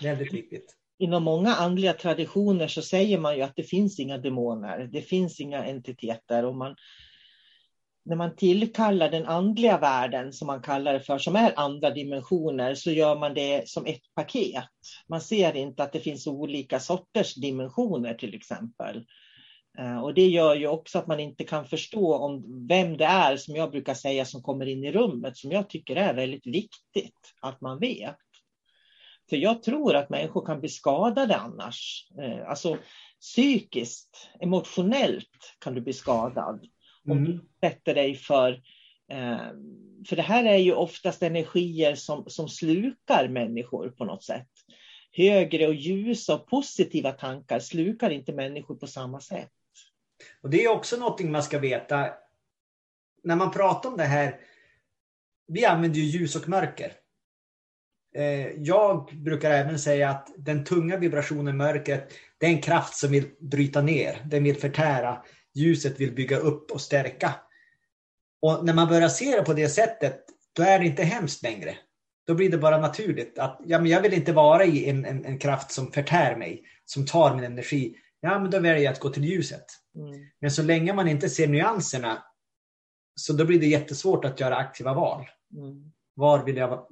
Väldigt 0.01 0.33
viktigt 0.33 0.75
inom 0.99 1.23
många 1.23 1.55
andliga 1.55 1.93
traditioner 1.93 2.67
så 2.67 2.81
säger 2.81 3.19
man 3.19 3.35
ju 3.35 3.41
att 3.41 3.55
det 3.55 3.63
finns 3.63 3.99
inga 3.99 4.17
demoner, 4.17 4.89
det 4.91 5.01
finns 5.01 5.39
inga 5.39 5.63
entiteter. 5.63 6.45
Och 6.45 6.55
man, 6.55 6.75
när 8.03 8.15
man 8.15 8.35
tillkallar 8.35 9.09
den 9.09 9.25
andliga 9.25 9.77
världen, 9.77 10.33
som 10.33 10.47
man 10.47 10.61
kallar 10.61 10.93
det 10.93 10.99
för, 10.99 11.17
som 11.17 11.35
är 11.35 11.53
andra 11.55 11.89
dimensioner, 11.89 12.75
så 12.75 12.91
gör 12.91 13.19
man 13.19 13.33
det 13.33 13.69
som 13.69 13.85
ett 13.85 14.01
paket. 14.15 14.63
Man 15.07 15.21
ser 15.21 15.55
inte 15.55 15.83
att 15.83 15.93
det 15.93 15.99
finns 15.99 16.27
olika 16.27 16.79
sorters 16.79 17.35
dimensioner 17.35 18.13
till 18.13 18.35
exempel. 18.35 19.05
Eh, 19.77 20.03
och 20.03 20.13
det 20.13 20.27
gör 20.27 20.55
ju 20.55 20.67
också 20.67 20.99
att 20.99 21.07
man 21.07 21.19
inte 21.19 21.43
kan 21.43 21.65
förstå 21.65 22.15
om 22.15 22.67
vem 22.67 22.97
det 22.97 23.05
är, 23.05 23.37
som 23.37 23.55
jag 23.55 23.71
brukar 23.71 23.93
säga, 23.93 24.25
som 24.25 24.43
kommer 24.43 24.65
in 24.65 24.83
i 24.83 24.91
rummet, 24.91 25.37
som 25.37 25.51
jag 25.51 25.69
tycker 25.69 25.95
är 25.95 26.13
väldigt 26.13 26.47
viktigt 26.47 27.33
att 27.41 27.61
man 27.61 27.79
vet. 27.79 28.17
För 29.29 29.37
jag 29.37 29.63
tror 29.63 29.95
att 29.95 30.09
människor 30.09 30.45
kan 30.45 30.59
bli 30.59 30.69
skadade 30.69 31.35
annars. 31.35 32.07
Eh, 32.21 32.49
alltså 32.49 32.77
psykiskt, 33.21 34.29
emotionellt 34.39 35.55
kan 35.59 35.75
du 35.75 35.81
bli 35.81 35.93
skadad. 35.93 36.65
Om 37.05 37.17
mm. 37.17 37.25
du 37.25 37.39
sätter 37.61 37.95
dig 37.95 38.15
för 38.15 38.61
eh, 39.11 39.51
för 40.07 40.15
det 40.15 40.21
här 40.21 40.45
är 40.45 40.57
ju 40.57 40.73
oftast 40.73 41.23
energier 41.23 41.95
som, 41.95 42.25
som 42.27 42.49
slukar 42.49 43.27
människor 43.27 43.89
på 43.89 44.05
något 44.05 44.23
sätt. 44.23 44.47
Högre 45.11 45.67
och 45.67 45.73
ljusa 45.73 46.35
och 46.35 46.47
positiva 46.47 47.11
tankar 47.11 47.59
slukar 47.59 48.09
inte 48.09 48.33
människor 48.33 48.75
på 48.75 48.87
samma 48.87 49.19
sätt. 49.19 49.51
Och 50.41 50.49
Det 50.49 50.63
är 50.63 50.69
också 50.69 50.97
någonting 50.97 51.31
man 51.31 51.43
ska 51.43 51.59
veta. 51.59 52.09
När 53.23 53.35
man 53.35 53.51
pratar 53.51 53.89
om 53.89 53.97
det 53.97 54.03
här, 54.03 54.39
vi 55.47 55.65
använder 55.65 55.99
ju 55.99 56.05
ljus 56.05 56.35
och 56.35 56.49
mörker. 56.49 56.93
Eh, 58.15 58.47
jag 58.47 59.09
brukar 59.15 59.51
även 59.51 59.79
säga 59.79 60.09
att 60.09 60.33
den 60.37 60.63
tunga 60.63 60.97
vibrationen 60.97 61.57
mörkret, 61.57 62.13
det 62.37 62.45
är 62.45 62.49
en 62.49 62.61
kraft 62.61 62.97
som 62.97 63.11
vill 63.11 63.29
bryta 63.39 63.81
ner, 63.81 64.21
den 64.25 64.43
vill 64.43 64.55
förtära. 64.55 65.23
Ljuset 65.55 65.99
vill 65.99 66.15
bygga 66.15 66.37
upp 66.37 66.71
och 66.71 66.81
stärka. 66.81 67.35
Och 68.41 68.65
när 68.65 68.73
man 68.73 68.87
börjar 68.87 69.09
se 69.09 69.35
det 69.35 69.43
på 69.43 69.53
det 69.53 69.69
sättet, 69.69 70.25
då 70.53 70.63
är 70.63 70.79
det 70.79 70.85
inte 70.85 71.03
hemskt 71.03 71.43
längre. 71.43 71.75
Då 72.27 72.33
blir 72.33 72.51
det 72.51 72.57
bara 72.57 72.77
naturligt 72.77 73.39
att 73.39 73.59
ja, 73.65 73.79
men 73.79 73.91
jag 73.91 74.01
vill 74.01 74.13
inte 74.13 74.33
vara 74.33 74.65
i 74.65 74.89
en, 74.89 75.05
en, 75.05 75.25
en 75.25 75.39
kraft 75.39 75.71
som 75.71 75.91
förtär 75.91 76.35
mig, 76.35 76.63
som 76.85 77.05
tar 77.05 77.35
min 77.35 77.43
energi. 77.43 77.95
Ja, 78.21 78.39
men 78.39 78.51
då 78.51 78.59
väljer 78.59 78.83
jag 78.83 78.91
att 78.91 78.99
gå 78.99 79.09
till 79.09 79.25
ljuset. 79.25 79.65
Mm. 79.95 80.27
Men 80.39 80.51
så 80.51 80.63
länge 80.63 80.93
man 80.93 81.07
inte 81.07 81.29
ser 81.29 81.47
nyanserna, 81.47 82.23
så 83.15 83.33
då 83.33 83.45
blir 83.45 83.59
det 83.59 83.65
jättesvårt 83.65 84.25
att 84.25 84.39
göra 84.39 84.55
aktiva 84.55 84.93
val. 84.93 85.25
Mm. 85.57 85.91
Var 86.13 86.43
vill 86.43 86.57
jag, 86.57 86.87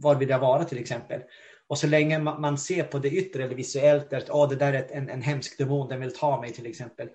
var 0.00 0.14
vill 0.14 0.28
jag 0.28 0.38
vara 0.38 0.64
till 0.64 0.78
exempel? 0.78 1.20
Och 1.66 1.78
så 1.78 1.86
länge 1.86 2.18
man 2.18 2.58
ser 2.58 2.84
på 2.84 2.98
det 2.98 3.10
yttre 3.10 3.44
eller 3.44 3.54
visuellt, 3.54 4.12
att 4.12 4.30
oh, 4.30 4.48
det 4.48 4.56
där 4.56 4.72
är 4.72 4.88
en, 4.92 5.08
en 5.08 5.22
hemsk 5.22 5.58
demon, 5.58 5.88
den 5.88 6.00
vill 6.00 6.14
ta 6.14 6.40
mig 6.40 6.52
till 6.52 6.66
exempel. 6.66 7.08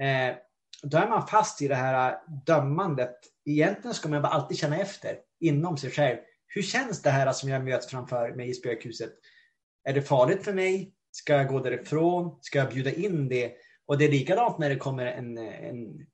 Eh, 0.00 0.36
då 0.82 0.98
är 0.98 1.08
man 1.08 1.26
fast 1.26 1.62
i 1.62 1.68
det 1.68 1.74
här 1.74 2.18
dömandet. 2.46 3.16
Egentligen 3.44 3.94
ska 3.94 4.08
man 4.08 4.22
bara 4.22 4.32
alltid 4.32 4.58
känna 4.58 4.78
efter 4.78 5.16
inom 5.40 5.76
sig 5.76 5.90
själv. 5.90 6.18
Hur 6.46 6.62
känns 6.62 7.02
det 7.02 7.10
här 7.10 7.32
som 7.32 7.48
jag 7.48 7.64
möts 7.64 7.86
framför 7.86 8.34
mig 8.34 8.50
i 8.50 8.54
spökhuset? 8.54 9.12
Är 9.84 9.92
det 9.92 10.02
farligt 10.02 10.44
för 10.44 10.52
mig? 10.52 10.94
Ska 11.10 11.32
jag 11.32 11.48
gå 11.48 11.60
därifrån? 11.60 12.38
Ska 12.40 12.58
jag 12.58 12.68
bjuda 12.68 12.92
in 12.92 13.28
det? 13.28 13.52
Och 13.86 13.98
det 13.98 14.04
är 14.04 14.10
likadant 14.10 14.58
när 14.58 14.68
det 14.68 14.76
kommer 14.76 15.06
en, 15.06 15.38
en, 15.38 16.06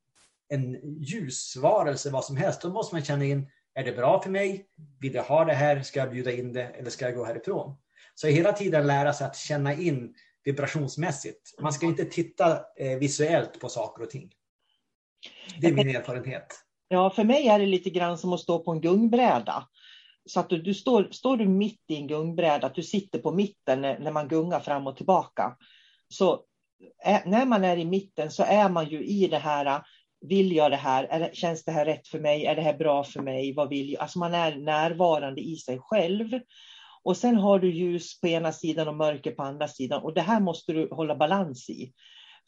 en 0.49 0.77
ljusvarelse, 1.03 2.11
vad 2.11 2.25
som 2.25 2.37
helst. 2.37 2.63
Då 2.63 2.69
måste 2.69 2.95
man 2.95 3.05
känna 3.05 3.25
in, 3.25 3.51
är 3.75 3.85
det 3.85 3.93
bra 3.93 4.23
för 4.23 4.31
mig? 4.31 4.67
Vill 5.01 5.15
jag 5.15 5.23
ha 5.23 5.45
det 5.45 5.55
här? 5.55 5.83
Ska 5.83 6.01
jag 6.01 6.11
bjuda 6.11 6.33
in 6.33 6.53
det 6.53 6.65
eller 6.65 6.91
ska 6.91 7.05
jag 7.05 7.15
gå 7.15 7.25
härifrån? 7.25 7.77
Så 8.15 8.27
hela 8.27 8.53
tiden 8.53 8.87
lära 8.87 9.13
sig 9.13 9.27
att 9.27 9.37
känna 9.37 9.75
in 9.75 10.15
vibrationsmässigt. 10.47 11.61
Man 11.61 11.73
ska 11.73 11.87
inte 11.87 12.05
titta 12.05 12.59
eh, 12.77 12.99
visuellt 12.99 13.61
på 13.61 13.69
saker 13.69 14.03
och 14.03 14.11
ting. 14.11 14.33
Det 15.61 15.67
är 15.67 15.73
min 15.73 15.97
erfarenhet. 15.97 16.47
Ja, 16.89 17.11
för 17.11 17.25
mig 17.25 17.49
är 17.49 17.59
det 17.59 17.67
lite 17.67 17.91
grann 17.91 18.19
som 18.19 18.33
att 18.33 18.41
stå 18.41 18.59
på 18.59 18.73
en 18.73 18.81
gungbräda. 18.81 19.69
Så 20.27 20.41
att 20.41 20.51
du, 20.51 20.63
du 20.63 20.75
står, 20.75 21.09
står 21.11 21.37
du 21.37 21.49
mitt 21.49 21.83
i 21.89 21.97
en 21.97 22.07
gungbräda, 22.07 22.67
att 22.67 22.75
du 22.75 22.83
sitter 22.83 23.19
på 23.19 23.33
mitten 23.33 23.81
när, 23.81 23.99
när 23.99 24.13
man 24.13 24.29
gungar 24.29 24.61
fram 24.61 24.87
och 24.87 24.97
tillbaka. 24.97 25.57
Så 26.09 26.45
ä, 27.05 27.23
när 27.27 27.47
man 27.47 27.65
är 27.65 27.77
i 27.77 27.85
mitten 27.85 28.31
så 28.31 28.43
är 28.43 28.69
man 28.69 28.89
ju 28.89 29.05
i 29.05 29.29
det 29.29 29.39
här 29.39 29.83
vill 30.21 30.53
jag 30.53 30.71
det 30.71 30.77
här? 30.77 31.05
Är, 31.05 31.31
känns 31.33 31.65
det 31.65 31.73
här 31.73 31.85
rätt 31.85 32.09
för 32.09 32.19
mig? 32.21 32.47
Är 32.47 32.57
det 32.57 32.63
här 32.63 32.79
bra 32.79 33.05
för 33.05 33.23
mig? 33.23 33.55
Vad 33.55 33.69
vill 33.69 33.93
jag? 33.93 34.03
Alltså 34.03 34.19
man 34.19 34.35
är 34.35 34.57
närvarande 34.57 35.41
i 35.41 35.57
sig 35.57 35.79
själv. 35.81 36.41
Och 37.07 37.17
sen 37.17 37.37
har 37.37 37.59
du 37.59 37.75
ljus 37.75 38.21
på 38.21 38.29
ena 38.29 38.53
sidan 38.53 38.89
och 38.89 38.97
mörker 38.97 39.33
på 39.33 39.43
andra 39.43 39.69
sidan. 39.69 40.03
Och 40.03 40.15
det 40.15 40.21
här 40.21 40.41
måste 40.41 40.73
du 40.73 40.89
hålla 40.91 41.17
balans 41.17 41.71
i. 41.71 41.93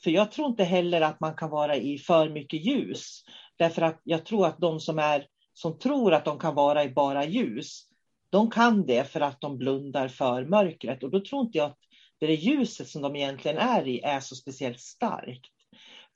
För 0.04 0.10
jag 0.10 0.32
tror 0.32 0.48
inte 0.48 0.64
heller 0.64 1.00
att 1.00 1.20
man 1.20 1.36
kan 1.36 1.50
vara 1.50 1.76
i 1.76 1.98
för 1.98 2.28
mycket 2.28 2.66
ljus. 2.66 3.22
Därför 3.58 3.82
att 3.82 4.00
jag 4.04 4.26
tror 4.26 4.46
att 4.46 4.58
de 4.58 4.80
som, 4.80 4.98
är, 4.98 5.26
som 5.52 5.78
tror 5.78 6.14
att 6.14 6.24
de 6.24 6.38
kan 6.38 6.54
vara 6.54 6.84
i 6.84 6.88
bara 6.88 7.24
ljus, 7.24 7.82
de 8.30 8.50
kan 8.50 8.86
det 8.86 9.04
för 9.04 9.20
att 9.20 9.40
de 9.40 9.58
blundar 9.58 10.08
för 10.08 10.44
mörkret. 10.44 11.02
Och 11.02 11.10
då 11.10 11.20
tror 11.20 11.42
inte 11.42 11.58
jag 11.58 11.66
att 11.66 11.78
det 12.18 12.34
ljuset 12.34 12.88
som 12.88 13.02
de 13.02 13.16
egentligen 13.16 13.58
är 13.58 13.88
i 13.88 14.00
är 14.00 14.20
så 14.20 14.36
speciellt 14.36 14.80
starkt. 14.80 15.46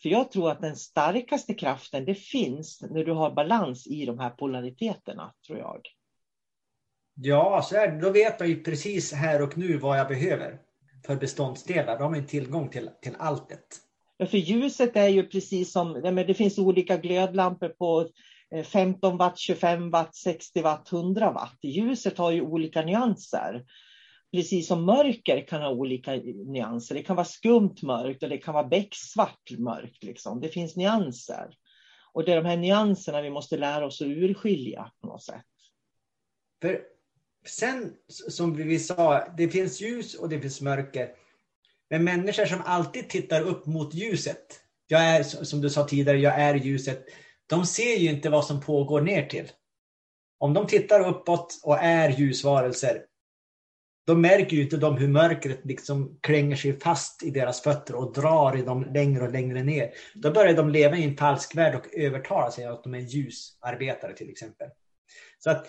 För 0.03 0.09
jag 0.09 0.31
tror 0.31 0.51
att 0.51 0.61
den 0.61 0.77
starkaste 0.77 1.55
kraften, 1.55 2.05
det 2.05 2.15
finns 2.15 2.83
när 2.91 3.05
du 3.05 3.13
har 3.13 3.31
balans 3.31 3.87
i 3.87 4.07
de 4.07 4.19
här 4.19 4.31
polariteterna, 4.31 5.33
tror 5.47 5.59
jag. 5.59 5.81
Ja, 7.25 7.63
så 7.63 7.77
är. 7.77 8.01
Då 8.01 8.11
vet 8.11 8.41
jag 8.41 8.49
ju 8.49 8.63
precis 8.63 9.13
här 9.13 9.43
och 9.43 9.59
nu 9.59 9.77
vad 9.77 9.99
jag 9.99 10.09
behöver 10.09 10.59
för 11.07 11.17
beståndsdelar. 11.17 11.99
Då 11.99 12.05
har 12.05 12.11
man 12.11 12.27
tillgång 12.27 12.69
till, 12.69 12.91
till 13.03 13.17
alltet. 13.19 13.67
Ja, 14.17 14.27
för 14.27 14.39
ljuset 14.39 14.97
är 14.97 15.09
ju 15.09 15.27
precis 15.27 15.73
som, 15.73 15.93
men 15.93 16.17
det 16.17 16.35
finns 16.35 16.59
olika 16.59 16.97
glödlampor 16.97 17.69
på 17.69 18.09
15 18.65 19.13
eh, 19.13 19.19
watt, 19.19 19.39
25 19.39 19.91
watt, 19.91 20.15
60 20.15 20.63
watt, 20.63 20.93
100 20.93 21.33
watt. 21.33 21.59
Ljuset 21.63 22.19
har 22.19 22.31
ju 22.31 22.41
olika 22.41 22.83
nyanser 22.83 23.65
precis 24.33 24.69
som 24.69 24.85
mörker 24.85 25.47
kan 25.47 25.63
ha 25.63 25.71
olika 25.71 26.13
nyanser. 26.47 26.95
Det 26.95 27.03
kan 27.03 27.17
vara 27.17 27.25
skumt 27.25 27.83
mörkt 27.83 28.23
och 28.23 28.29
det 28.29 28.39
kan 28.39 28.55
vara 28.55 28.69
becksvart 28.69 29.51
mörkt. 29.59 30.03
Liksom. 30.03 30.41
Det 30.41 30.49
finns 30.49 30.77
nyanser. 30.77 31.57
Och 32.13 32.25
det 32.25 32.33
är 32.33 32.37
de 32.37 32.49
här 32.49 32.57
nyanserna 32.57 33.23
vi 33.23 33.31
måste 33.31 33.57
lära 33.57 33.87
oss 33.87 34.03
att 34.03 34.07
urskilja 34.07 34.91
på 35.01 35.07
något 35.07 35.23
sätt. 35.23 35.45
För 36.63 36.83
sen, 37.45 37.93
som 38.09 38.57
vi 38.57 38.79
sa, 38.79 39.29
det 39.37 39.49
finns 39.49 39.81
ljus 39.81 40.15
och 40.15 40.29
det 40.29 40.41
finns 40.41 40.61
mörker. 40.61 41.11
Men 41.91 42.05
människor 42.05 42.47
som 42.47 42.63
alltid 42.65 43.09
tittar 43.09 43.43
upp 43.43 43.67
mot 43.67 43.95
ljuset, 43.95 44.61
jag 44.87 45.01
är, 45.01 45.23
som 45.23 45.61
du 45.61 45.71
sa 45.71 45.85
tidigare, 45.89 46.19
jag 46.19 46.41
är 46.41 46.55
ljuset. 46.55 47.05
De 47.47 47.67
ser 47.67 47.97
ju 47.97 48.11
inte 48.11 48.31
vad 48.31 48.45
som 48.45 48.61
pågår 48.61 49.01
ner 49.01 49.27
till. 49.27 49.51
Om 50.39 50.55
de 50.55 50.67
tittar 50.67 51.09
uppåt 51.09 51.61
och 51.63 51.79
är 51.79 52.11
ljusvarelser, 52.11 53.03
då 54.07 54.15
märker 54.15 54.57
ju 54.57 54.63
inte 54.63 54.77
de 54.77 54.97
hur 54.97 55.09
mörkret 55.09 55.65
liksom 55.65 56.19
klänger 56.21 56.57
sig 56.57 56.81
fast 56.81 57.23
i 57.23 57.31
deras 57.31 57.63
fötter 57.63 57.95
och 57.95 58.13
drar 58.13 58.59
i 58.59 58.63
dem 58.63 58.85
längre 58.95 59.23
och 59.23 59.33
längre 59.33 59.63
ner. 59.63 59.91
Då 60.15 60.31
börjar 60.31 60.55
de 60.55 60.71
leva 60.71 60.97
i 60.97 61.05
en 61.05 61.17
falsk 61.17 61.57
värld 61.57 61.75
och 61.75 61.95
övertala 61.95 62.51
sig 62.51 62.65
att 62.65 62.85
de 62.85 62.95
är 62.95 62.99
ljusarbetare 62.99 64.17
till 64.17 64.31
exempel. 64.31 64.69
Så 65.39 65.51
att 65.51 65.67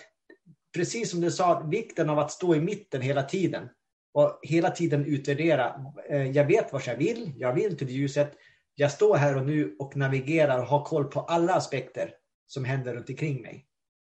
precis 0.74 1.10
som 1.10 1.20
du 1.20 1.30
sa, 1.30 1.60
vikten 1.60 2.10
av 2.10 2.18
att 2.18 2.30
stå 2.30 2.54
i 2.54 2.60
mitten 2.60 3.02
hela 3.02 3.22
tiden 3.22 3.68
och 4.14 4.40
hela 4.42 4.70
tiden 4.70 5.04
utvärdera. 5.04 5.74
Eh, 6.10 6.30
jag 6.30 6.46
vet 6.46 6.72
vad 6.72 6.82
jag 6.86 6.96
vill, 6.96 7.32
jag 7.36 7.54
vill 7.54 7.76
till 7.78 7.90
ljuset. 7.90 8.32
Jag 8.74 8.92
står 8.92 9.16
här 9.16 9.36
och 9.36 9.46
nu 9.46 9.76
och 9.78 9.96
navigerar 9.96 10.58
och 10.58 10.66
har 10.66 10.84
koll 10.84 11.04
på 11.04 11.20
alla 11.20 11.54
aspekter 11.54 12.14
som 12.46 12.64
händer 12.64 12.94
runt 12.94 13.08
omkring 13.08 13.42
mig. 13.42 13.66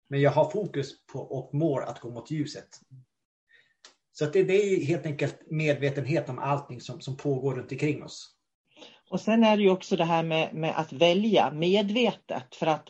Men 0.08 0.20
jag 0.20 0.30
har 0.30 0.50
fokus 0.50 1.06
på 1.12 1.18
och 1.18 1.54
mål 1.54 1.82
att 1.82 2.00
gå 2.00 2.10
mot 2.10 2.30
ljuset. 2.30 2.68
Så 4.12 4.24
det, 4.24 4.42
det, 4.42 4.54
är 4.54 4.84
helt 4.84 5.06
enkelt 5.06 5.50
medvetenhet 5.50 6.28
om 6.28 6.38
allting 6.38 6.80
som, 6.80 7.00
som 7.00 7.16
pågår 7.16 7.54
runt 7.54 7.72
omkring 7.72 8.02
oss. 8.02 8.30
Och 9.10 9.20
sen 9.20 9.44
är 9.44 9.56
det 9.56 9.62
ju 9.62 9.70
också 9.70 9.96
det 9.96 10.04
här 10.04 10.22
med, 10.22 10.54
med 10.54 10.78
att 10.78 10.92
välja 10.92 11.50
medvetet. 11.50 12.54
För 12.54 12.66
att 12.66 12.88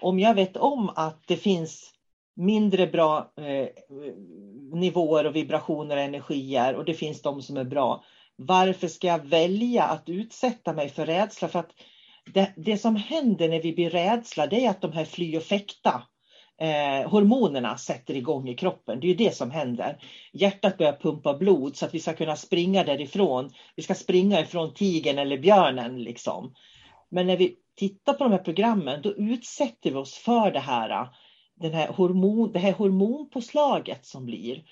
om 0.00 0.18
jag 0.18 0.34
vet 0.34 0.56
om 0.56 0.88
att 0.88 1.22
det 1.26 1.36
finns 1.36 1.93
mindre 2.36 2.86
bra 2.86 3.32
eh, 3.36 3.68
nivåer 4.72 5.26
och 5.26 5.36
vibrationer 5.36 5.96
och 5.96 6.02
energier 6.02 6.74
och 6.74 6.84
det 6.84 6.94
finns 6.94 7.22
de 7.22 7.42
som 7.42 7.56
är 7.56 7.64
bra. 7.64 8.04
Varför 8.36 8.88
ska 8.88 9.06
jag 9.06 9.26
välja 9.26 9.84
att 9.84 10.08
utsätta 10.08 10.72
mig 10.72 10.88
för 10.88 11.06
rädsla? 11.06 11.48
För 11.48 11.58
att 11.58 11.70
det, 12.34 12.52
det 12.56 12.78
som 12.78 12.96
händer 12.96 13.48
när 13.48 13.62
vi 13.62 13.72
blir 13.72 13.90
rädsla 13.90 14.46
det 14.46 14.64
är 14.64 14.70
att 14.70 14.80
de 14.80 14.92
här 14.92 15.04
fly 15.04 15.36
och 15.36 15.42
fäkta 15.42 16.02
eh, 16.60 17.10
hormonerna 17.10 17.76
sätter 17.78 18.16
igång 18.16 18.48
i 18.48 18.54
kroppen. 18.54 19.00
Det 19.00 19.06
är 19.06 19.08
ju 19.08 19.14
det 19.14 19.36
som 19.36 19.50
händer. 19.50 19.98
Hjärtat 20.32 20.78
börjar 20.78 20.92
pumpa 20.92 21.34
blod 21.34 21.76
så 21.76 21.86
att 21.86 21.94
vi 21.94 22.00
ska 22.00 22.12
kunna 22.12 22.36
springa 22.36 22.84
därifrån. 22.84 23.50
Vi 23.76 23.82
ska 23.82 23.94
springa 23.94 24.40
ifrån 24.40 24.74
tigern 24.74 25.18
eller 25.18 25.38
björnen 25.38 26.02
liksom. 26.02 26.54
Men 27.08 27.26
när 27.26 27.36
vi 27.36 27.56
tittar 27.76 28.12
på 28.12 28.24
de 28.24 28.32
här 28.32 28.38
programmen 28.38 29.02
då 29.02 29.14
utsätter 29.16 29.90
vi 29.90 29.96
oss 29.96 30.14
för 30.14 30.50
det 30.50 30.60
här, 30.60 31.08
den 31.60 31.72
här 31.72 31.88
hormon, 31.88 32.52
det 32.52 32.58
här 32.58 32.72
hormonpåslaget 32.72 34.06
som 34.06 34.26
blir. 34.26 34.64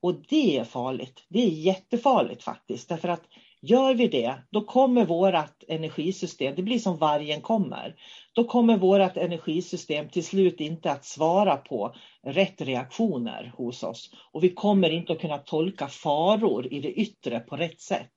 Och 0.00 0.14
det 0.28 0.58
är 0.58 0.64
farligt. 0.64 1.26
Det 1.28 1.42
är 1.42 1.48
jättefarligt 1.48 2.42
faktiskt. 2.42 2.88
Därför 2.88 3.08
att 3.08 3.22
Gör 3.68 3.94
vi 3.94 4.08
det, 4.08 4.34
då 4.50 4.64
kommer 4.64 5.06
vårt 5.06 5.62
energisystem, 5.68 6.54
det 6.56 6.62
blir 6.62 6.78
som 6.78 6.96
vargen 6.96 7.40
kommer, 7.40 7.94
då 8.32 8.44
kommer 8.44 8.78
vårt 8.78 9.16
energisystem 9.16 10.08
till 10.08 10.24
slut 10.24 10.60
inte 10.60 10.90
att 10.90 11.04
svara 11.04 11.56
på 11.56 11.94
rätt 12.26 12.60
reaktioner 12.60 13.52
hos 13.56 13.82
oss. 13.82 14.10
Och 14.32 14.44
vi 14.44 14.54
kommer 14.54 14.90
inte 14.90 15.12
att 15.12 15.20
kunna 15.20 15.38
tolka 15.38 15.88
faror 15.88 16.72
i 16.72 16.80
det 16.80 16.92
yttre 16.92 17.40
på 17.40 17.56
rätt 17.56 17.80
sätt. 17.80 18.12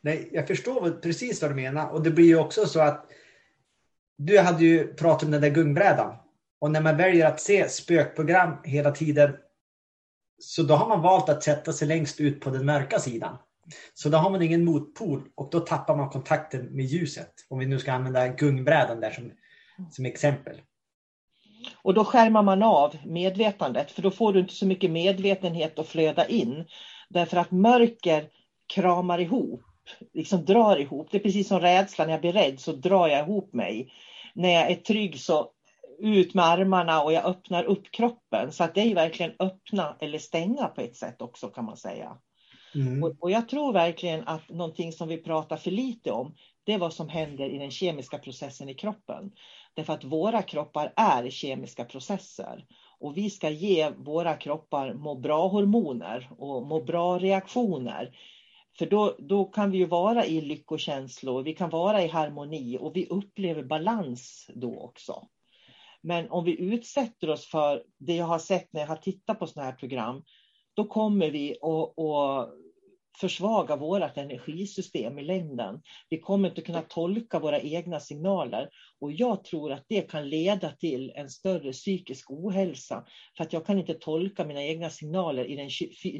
Nej, 0.00 0.28
jag 0.32 0.46
förstår 0.46 0.90
precis 0.90 1.42
vad 1.42 1.50
du 1.50 1.54
menar. 1.54 1.92
Och 1.92 2.02
det 2.02 2.10
blir 2.10 2.26
ju 2.26 2.38
också 2.38 2.66
så 2.66 2.80
att 2.80 3.06
du 4.18 4.38
hade 4.38 4.64
ju 4.64 4.94
pratat 4.94 5.22
om 5.22 5.30
den 5.30 5.40
där 5.40 5.50
gungbrädan. 5.50 6.16
Och 6.58 6.70
när 6.70 6.80
man 6.80 6.96
väljer 6.96 7.26
att 7.26 7.40
se 7.40 7.68
spökprogram 7.68 8.56
hela 8.64 8.90
tiden 8.90 9.36
så 10.38 10.62
då 10.62 10.74
har 10.74 10.88
man 10.88 11.02
valt 11.02 11.28
att 11.28 11.42
sätta 11.42 11.72
sig 11.72 11.88
längst 11.88 12.20
ut 12.20 12.40
på 12.40 12.50
den 12.50 12.66
mörka 12.66 12.98
sidan. 12.98 13.36
Så 13.94 14.08
då 14.08 14.18
har 14.18 14.30
man 14.30 14.42
ingen 14.42 14.64
motpol 14.64 15.22
och 15.34 15.48
då 15.50 15.60
tappar 15.60 15.96
man 15.96 16.10
kontakten 16.10 16.66
med 16.66 16.84
ljuset. 16.84 17.32
Om 17.48 17.58
vi 17.58 17.66
nu 17.66 17.78
ska 17.78 17.92
använda 17.92 18.28
gungbrädan 18.28 19.00
där 19.00 19.10
som, 19.10 19.32
som 19.90 20.06
exempel. 20.06 20.60
Och 21.82 21.94
då 21.94 22.04
skärmar 22.04 22.42
man 22.42 22.62
av 22.62 22.96
medvetandet 23.04 23.90
för 23.90 24.02
då 24.02 24.10
får 24.10 24.32
du 24.32 24.40
inte 24.40 24.54
så 24.54 24.66
mycket 24.66 24.90
medvetenhet 24.90 25.78
att 25.78 25.88
flöda 25.88 26.26
in. 26.26 26.64
Därför 27.08 27.36
att 27.36 27.50
mörker 27.50 28.28
kramar 28.74 29.18
ihop, 29.18 29.62
liksom 30.12 30.44
drar 30.44 30.76
ihop. 30.76 31.08
Det 31.10 31.16
är 31.16 31.22
precis 31.22 31.48
som 31.48 31.60
rädsla, 31.60 32.04
när 32.04 32.12
jag 32.12 32.20
blir 32.20 32.32
rädd 32.32 32.60
så 32.60 32.72
drar 32.72 33.08
jag 33.08 33.20
ihop 33.20 33.52
mig. 33.52 33.92
När 34.34 34.48
jag 34.48 34.70
är 34.70 34.74
trygg 34.74 35.20
så 35.20 35.50
ut 35.98 36.34
med 36.34 36.44
armarna 36.44 37.02
och 37.02 37.12
jag 37.12 37.24
öppnar 37.24 37.64
upp 37.64 37.90
kroppen. 37.90 38.52
Så 38.52 38.64
att 38.64 38.74
det 38.74 38.80
är 38.80 38.94
verkligen 38.94 39.32
öppna 39.38 39.96
eller 40.00 40.18
stänga 40.18 40.68
på 40.68 40.80
ett 40.80 40.96
sätt 40.96 41.22
också 41.22 41.48
kan 41.48 41.64
man 41.64 41.76
säga. 41.76 42.18
Mm. 42.74 43.02
Och, 43.02 43.16
och, 43.20 43.30
jag 43.30 43.48
tror 43.48 43.72
verkligen 43.72 44.28
att 44.28 44.48
någonting 44.48 44.92
som 44.92 45.08
vi 45.08 45.16
pratar 45.16 45.56
för 45.56 45.70
lite 45.70 46.10
om, 46.10 46.34
det 46.64 46.72
är 46.72 46.78
vad 46.78 46.92
som 46.92 47.08
händer 47.08 47.48
i 47.48 47.58
den 47.58 47.70
kemiska 47.70 48.18
processen 48.18 48.68
i 48.68 48.74
kroppen. 48.74 49.30
Därför 49.74 49.92
att 49.92 50.04
våra 50.04 50.42
kroppar 50.42 50.92
är 50.96 51.30
kemiska 51.30 51.84
processer. 51.84 52.66
Och 52.98 53.16
vi 53.16 53.30
ska 53.30 53.50
ge 53.50 53.90
våra 53.90 54.34
kroppar 54.34 54.94
må 54.94 55.14
bra-hormoner 55.14 56.30
och 56.38 56.66
må 56.66 56.84
bra-reaktioner. 56.84 58.16
För 58.78 58.86
då, 58.86 59.16
då 59.18 59.44
kan 59.44 59.70
vi 59.70 59.78
ju 59.78 59.86
vara 59.86 60.26
i 60.26 60.40
lyckokänslor, 60.40 61.42
vi 61.42 61.52
kan 61.52 61.70
vara 61.70 62.02
i 62.02 62.08
harmoni 62.08 62.78
och 62.80 62.96
vi 62.96 63.06
upplever 63.06 63.62
balans 63.62 64.50
då 64.54 64.80
också. 64.80 65.28
Men 66.06 66.30
om 66.30 66.44
vi 66.44 66.60
utsätter 66.60 67.30
oss 67.30 67.46
för 67.46 67.82
det 67.98 68.16
jag 68.16 68.24
har 68.24 68.38
sett 68.38 68.72
när 68.72 68.80
jag 68.80 68.88
har 68.88 68.96
tittat 68.96 69.38
på 69.38 69.46
sådana 69.46 69.70
här 69.70 69.76
program, 69.76 70.24
då 70.74 70.84
kommer 70.84 71.30
vi 71.30 71.52
att 71.52 72.48
försvaga 73.20 73.76
vårt 73.76 74.16
energisystem 74.16 75.18
i 75.18 75.22
längden. 75.22 75.82
Vi 76.10 76.20
kommer 76.20 76.48
inte 76.48 76.62
kunna 76.62 76.82
tolka 76.82 77.38
våra 77.38 77.60
egna 77.60 78.00
signaler 78.00 78.68
och 79.00 79.12
jag 79.12 79.44
tror 79.44 79.72
att 79.72 79.84
det 79.88 80.10
kan 80.10 80.28
leda 80.28 80.70
till 80.70 81.12
en 81.14 81.30
större 81.30 81.72
psykisk 81.72 82.30
ohälsa 82.30 83.06
för 83.36 83.44
att 83.44 83.52
jag 83.52 83.66
kan 83.66 83.78
inte 83.78 83.94
tolka 83.94 84.44
mina 84.44 84.62
egna 84.62 84.90
signaler 84.90 85.44
i 85.44 85.56
den 85.56 85.70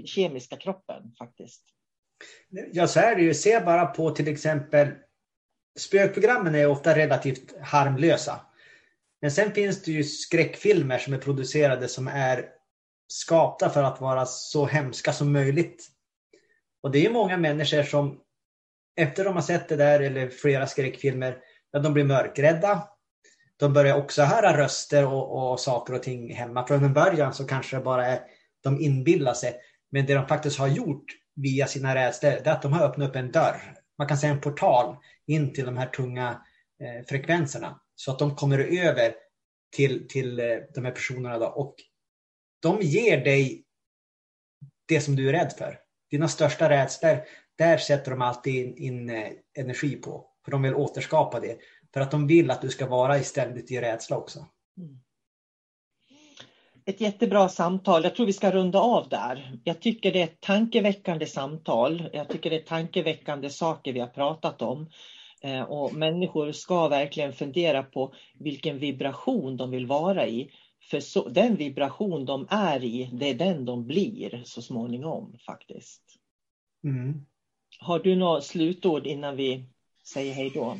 kemiska 0.06 0.56
kroppen 0.56 1.14
faktiskt. 1.18 1.64
Ja, 2.72 2.86
så 2.86 3.00
är 3.00 3.16
det 3.16 3.22
ju. 3.22 3.34
Se 3.34 3.60
bara 3.60 3.86
på 3.86 4.10
till 4.10 4.28
exempel 4.28 4.88
spökprogrammen 5.78 6.54
är 6.54 6.66
ofta 6.66 6.96
relativt 6.96 7.56
harmlösa. 7.60 8.45
Men 9.26 9.30
sen 9.30 9.52
finns 9.52 9.82
det 9.82 9.92
ju 9.92 10.04
skräckfilmer 10.04 10.98
som 10.98 11.12
är 11.12 11.18
producerade 11.18 11.88
som 11.88 12.08
är 12.08 12.44
skapta 13.08 13.70
för 13.70 13.82
att 13.82 14.00
vara 14.00 14.26
så 14.26 14.66
hemska 14.66 15.12
som 15.12 15.32
möjligt. 15.32 15.88
Och 16.82 16.90
det 16.90 17.06
är 17.06 17.10
många 17.10 17.36
människor 17.36 17.82
som 17.82 18.20
efter 18.96 19.24
de 19.24 19.34
har 19.34 19.42
sett 19.42 19.68
det 19.68 19.76
där 19.76 20.00
eller 20.00 20.28
flera 20.28 20.66
skräckfilmer, 20.66 21.38
ja, 21.70 21.78
de 21.78 21.92
blir 21.92 22.04
mörkrädda. 22.04 22.88
De 23.56 23.72
börjar 23.72 23.96
också 23.96 24.22
höra 24.22 24.58
röster 24.58 25.06
och, 25.06 25.52
och 25.52 25.60
saker 25.60 25.94
och 25.94 26.02
ting 26.02 26.34
hemma. 26.34 26.66
Från 26.66 26.84
en 26.84 26.94
början 26.94 27.34
så 27.34 27.46
kanske 27.46 27.76
det 27.76 27.82
bara 27.82 28.06
är 28.06 28.20
de 28.62 28.80
inbillar 28.80 29.34
sig. 29.34 29.56
Men 29.90 30.06
det 30.06 30.14
de 30.14 30.26
faktiskt 30.26 30.58
har 30.58 30.68
gjort 30.68 31.04
via 31.36 31.66
sina 31.66 31.94
rädslor, 31.94 32.30
det 32.30 32.50
är 32.50 32.52
att 32.52 32.62
de 32.62 32.72
har 32.72 32.84
öppnat 32.84 33.08
upp 33.08 33.16
en 33.16 33.32
dörr. 33.32 33.74
Man 33.98 34.08
kan 34.08 34.18
säga 34.18 34.32
en 34.32 34.40
portal 34.40 34.96
in 35.26 35.54
till 35.54 35.64
de 35.64 35.76
här 35.76 35.86
tunga 35.86 36.42
eh, 36.80 37.06
frekvenserna. 37.08 37.80
Så 37.96 38.10
att 38.10 38.18
de 38.18 38.36
kommer 38.36 38.58
över 38.58 39.14
till, 39.76 40.08
till 40.08 40.40
eh, 40.40 40.56
de 40.74 40.84
här 40.84 40.92
personerna. 40.92 41.38
Då. 41.38 41.46
Och 41.46 41.74
de 42.62 42.80
ger 42.80 43.24
dig 43.24 43.64
det 44.88 45.00
som 45.00 45.16
du 45.16 45.28
är 45.28 45.32
rädd 45.32 45.52
för 45.58 45.78
dina 46.10 46.28
största 46.28 46.70
rädslor, 46.70 47.20
där 47.58 47.78
sätter 47.78 48.10
de 48.10 48.22
alltid 48.22 48.54
in, 48.54 48.76
in 48.76 49.10
eh, 49.10 49.32
energi 49.58 49.96
på. 49.96 50.30
För 50.44 50.50
de 50.50 50.62
vill 50.62 50.74
återskapa 50.74 51.40
det. 51.40 51.58
För 51.94 52.00
att 52.00 52.10
de 52.10 52.26
vill 52.26 52.50
att 52.50 52.62
du 52.62 52.68
ska 52.68 52.86
vara 52.86 53.22
ständigt 53.22 53.70
i 53.70 53.80
rädsla 53.80 54.16
också. 54.16 54.46
Mm. 54.78 55.00
Ett 56.84 57.00
jättebra 57.00 57.48
samtal. 57.48 58.04
Jag 58.04 58.14
tror 58.14 58.26
vi 58.26 58.32
ska 58.32 58.50
runda 58.50 58.78
av 58.78 59.08
där. 59.08 59.60
Jag 59.64 59.80
tycker 59.80 60.12
det 60.12 60.20
är 60.20 60.24
ett 60.24 60.40
tankeväckande 60.40 61.26
samtal. 61.26 62.10
Jag 62.12 62.28
tycker 62.28 62.50
det 62.50 62.56
är 62.56 62.64
tankeväckande 62.64 63.50
saker 63.50 63.92
vi 63.92 64.00
har 64.00 64.06
pratat 64.06 64.62
om. 64.62 64.90
Eh, 65.42 65.62
och 65.62 65.94
människor 65.94 66.52
ska 66.52 66.88
verkligen 66.88 67.32
fundera 67.32 67.82
på 67.82 68.14
vilken 68.38 68.78
vibration 68.78 69.56
de 69.56 69.70
vill 69.70 69.86
vara 69.86 70.26
i. 70.26 70.50
För 70.90 71.00
så, 71.00 71.28
den 71.28 71.56
vibration 71.56 72.24
de 72.24 72.46
är 72.50 72.84
i, 72.84 73.10
det 73.12 73.30
är 73.30 73.34
den 73.34 73.64
de 73.64 73.86
blir 73.86 74.42
så 74.44 74.62
småningom 74.62 75.38
faktiskt. 75.46 76.02
Mm. 76.84 77.26
Har 77.80 77.98
du 77.98 78.16
några 78.16 78.40
slutord 78.40 79.06
innan 79.06 79.36
vi 79.36 79.64
säger 80.04 80.34
hej 80.34 80.50
då? 80.54 80.76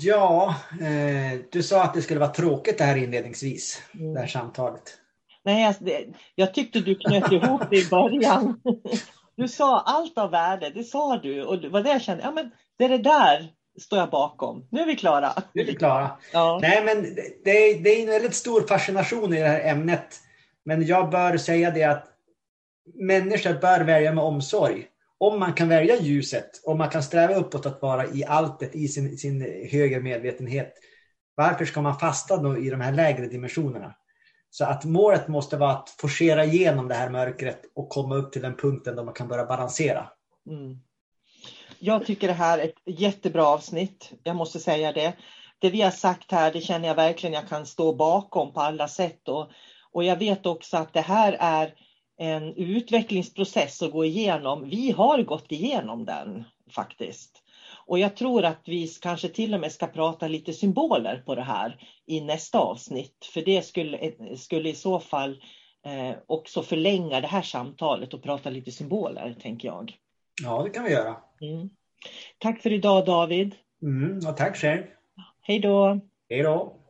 Ja, 0.00 0.54
eh, 0.80 1.40
du 1.52 1.62
sa 1.62 1.82
att 1.82 1.94
det 1.94 2.02
skulle 2.02 2.20
vara 2.20 2.30
tråkigt 2.30 2.78
det 2.78 2.84
här 2.84 2.96
inledningsvis, 2.96 3.82
mm. 3.94 4.14
det 4.14 4.20
här 4.20 4.26
samtalet. 4.26 4.98
Nej, 5.42 5.64
alltså, 5.64 5.84
det, 5.84 6.06
jag 6.34 6.54
tyckte 6.54 6.80
du 6.80 6.94
knöt 6.94 7.32
ihop 7.32 7.62
det 7.70 7.76
i 7.76 7.88
början. 7.88 8.60
Du 9.36 9.48
sa 9.48 9.80
allt 9.80 10.18
av 10.18 10.30
värde, 10.30 10.70
det 10.70 10.84
sa 10.84 11.16
du. 11.16 11.44
Och 11.44 11.58
det 11.58 11.68
var 11.68 11.82
det 11.82 11.90
jag 11.90 12.02
kände, 12.02 12.22
ja 12.22 12.30
men 12.30 12.50
det 12.76 12.84
är 12.84 12.88
det 12.88 12.98
där 12.98 13.52
står 13.80 13.98
jag 13.98 14.10
bakom. 14.10 14.66
Nu 14.70 14.80
är 14.80 14.86
vi 14.86 14.96
klara. 14.96 15.32
Nu 15.52 15.62
är 15.62 15.66
vi 15.66 15.74
klara. 15.74 16.10
Ja. 16.32 16.58
Nej, 16.62 16.84
men 16.84 17.14
det 17.44 17.50
är, 17.50 17.80
det 17.80 17.90
är 17.90 18.00
en 18.02 18.06
väldigt 18.06 18.34
stor 18.34 18.60
fascination 18.60 19.34
i 19.34 19.40
det 19.40 19.48
här 19.48 19.70
ämnet. 19.70 20.20
Men 20.64 20.86
jag 20.86 21.10
bör 21.10 21.36
säga 21.36 21.70
det 21.70 21.84
att 21.84 22.06
människor 22.94 23.60
bör 23.60 23.80
välja 23.80 24.12
med 24.12 24.24
omsorg. 24.24 24.86
Om 25.18 25.40
man 25.40 25.52
kan 25.52 25.68
välja 25.68 26.00
ljuset, 26.00 26.50
om 26.64 26.78
man 26.78 26.90
kan 26.90 27.02
sträva 27.02 27.34
uppåt 27.34 27.66
att 27.66 27.82
vara 27.82 28.06
i 28.06 28.24
alltet, 28.24 28.74
i 28.74 28.88
sin, 28.88 29.18
sin 29.18 29.40
högre 29.70 30.00
medvetenhet. 30.00 30.74
Varför 31.34 31.64
ska 31.64 31.82
man 31.82 31.98
fasta 31.98 32.36
då 32.36 32.58
i 32.58 32.70
de 32.70 32.80
här 32.80 32.92
lägre 32.92 33.26
dimensionerna? 33.26 33.94
Så 34.50 34.64
att 34.64 34.84
målet 34.84 35.28
måste 35.28 35.56
vara 35.56 35.70
att 35.70 35.90
forcera 35.90 36.44
igenom 36.44 36.88
det 36.88 36.94
här 36.94 37.10
mörkret 37.10 37.60
och 37.74 37.88
komma 37.88 38.14
upp 38.14 38.32
till 38.32 38.42
den 38.42 38.56
punkten 38.56 38.96
då 38.96 39.04
man 39.04 39.14
kan 39.14 39.28
börja 39.28 39.44
balansera. 39.44 40.08
Mm. 40.50 40.78
Jag 41.86 42.06
tycker 42.06 42.28
det 42.28 42.34
här 42.34 42.58
är 42.58 42.64
ett 42.64 43.00
jättebra 43.00 43.46
avsnitt. 43.46 44.12
Jag 44.22 44.36
måste 44.36 44.60
säga 44.60 44.92
det. 44.92 45.12
Det 45.58 45.70
vi 45.70 45.82
har 45.82 45.90
sagt 45.90 46.32
här, 46.32 46.52
det 46.52 46.60
känner 46.60 46.88
jag 46.88 46.94
verkligen 46.94 47.34
jag 47.34 47.48
kan 47.48 47.66
stå 47.66 47.94
bakom 47.94 48.52
på 48.52 48.60
alla 48.60 48.88
sätt. 48.88 49.28
Och, 49.28 49.50
och 49.92 50.04
jag 50.04 50.16
vet 50.16 50.46
också 50.46 50.76
att 50.76 50.92
det 50.92 51.00
här 51.00 51.36
är 51.40 51.74
en 52.18 52.54
utvecklingsprocess 52.56 53.82
att 53.82 53.92
gå 53.92 54.04
igenom. 54.04 54.68
Vi 54.68 54.90
har 54.90 55.22
gått 55.22 55.52
igenom 55.52 56.04
den 56.04 56.44
faktiskt. 56.70 57.42
Och 57.86 57.98
jag 57.98 58.16
tror 58.16 58.44
att 58.44 58.62
vi 58.64 58.88
kanske 58.88 59.28
till 59.28 59.54
och 59.54 59.60
med 59.60 59.72
ska 59.72 59.86
prata 59.86 60.28
lite 60.28 60.52
symboler 60.52 61.22
på 61.26 61.34
det 61.34 61.42
här 61.42 61.76
i 62.06 62.20
nästa 62.20 62.58
avsnitt. 62.58 63.30
För 63.34 63.40
det 63.40 63.62
skulle, 63.62 63.98
eh, 63.98 64.36
skulle 64.36 64.68
i 64.68 64.74
så 64.74 65.00
fall 65.00 65.42
eh, 65.86 66.16
också 66.26 66.62
förlänga 66.62 67.20
det 67.20 67.26
här 67.26 67.42
samtalet 67.42 68.14
och 68.14 68.22
prata 68.22 68.50
lite 68.50 68.70
symboler, 68.70 69.36
tänker 69.40 69.68
jag. 69.68 69.96
Ja, 70.42 70.62
det 70.62 70.70
kan 70.70 70.84
vi 70.84 70.90
göra. 70.90 71.16
Mm. 71.40 71.70
Tack 72.38 72.62
för 72.62 72.72
idag 72.72 73.06
David. 73.06 73.54
Mm, 73.82 74.28
och 74.28 74.36
tack 74.36 74.56
själv. 74.56 74.82
Hej 75.40 75.60
då. 75.60 76.00
Hej 76.28 76.42
då. 76.42 76.80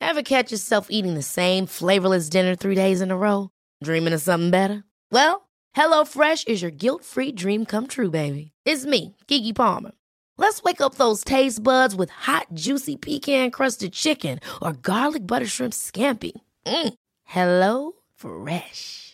Ever 0.00 0.22
catch 0.22 0.52
yourself 0.52 0.86
eating 0.90 1.14
the 1.14 1.22
same 1.22 1.66
flavorless 1.66 2.30
dinner 2.30 2.54
three 2.56 2.74
days 2.74 3.00
in 3.00 3.10
a 3.10 3.16
row? 3.16 3.48
Dreaming 3.84 4.14
of 4.14 4.22
something 4.22 4.50
better? 4.50 4.84
Well, 5.10 5.48
HelloFresh 5.76 6.46
is 6.46 6.62
your 6.62 6.70
guilt-free 6.70 7.32
dream 7.32 7.64
come 7.64 7.86
true, 7.86 8.10
baby. 8.10 8.52
It's 8.64 8.86
me, 8.86 9.16
Gigi 9.28 9.52
Palmer. 9.52 9.92
Let's 10.36 10.62
wake 10.62 10.80
up 10.80 10.96
those 10.96 11.24
taste 11.24 11.62
buds 11.62 11.94
with 11.94 12.10
hot, 12.10 12.46
juicy 12.54 12.96
pecan-crusted 12.96 13.92
chicken 13.92 14.40
or 14.60 14.72
garlic 14.72 15.26
butter 15.26 15.46
shrimp 15.46 15.72
scampi. 15.72 16.32
Mm. 16.66 16.94
Hello 17.24 17.92
Fresh. 18.14 19.13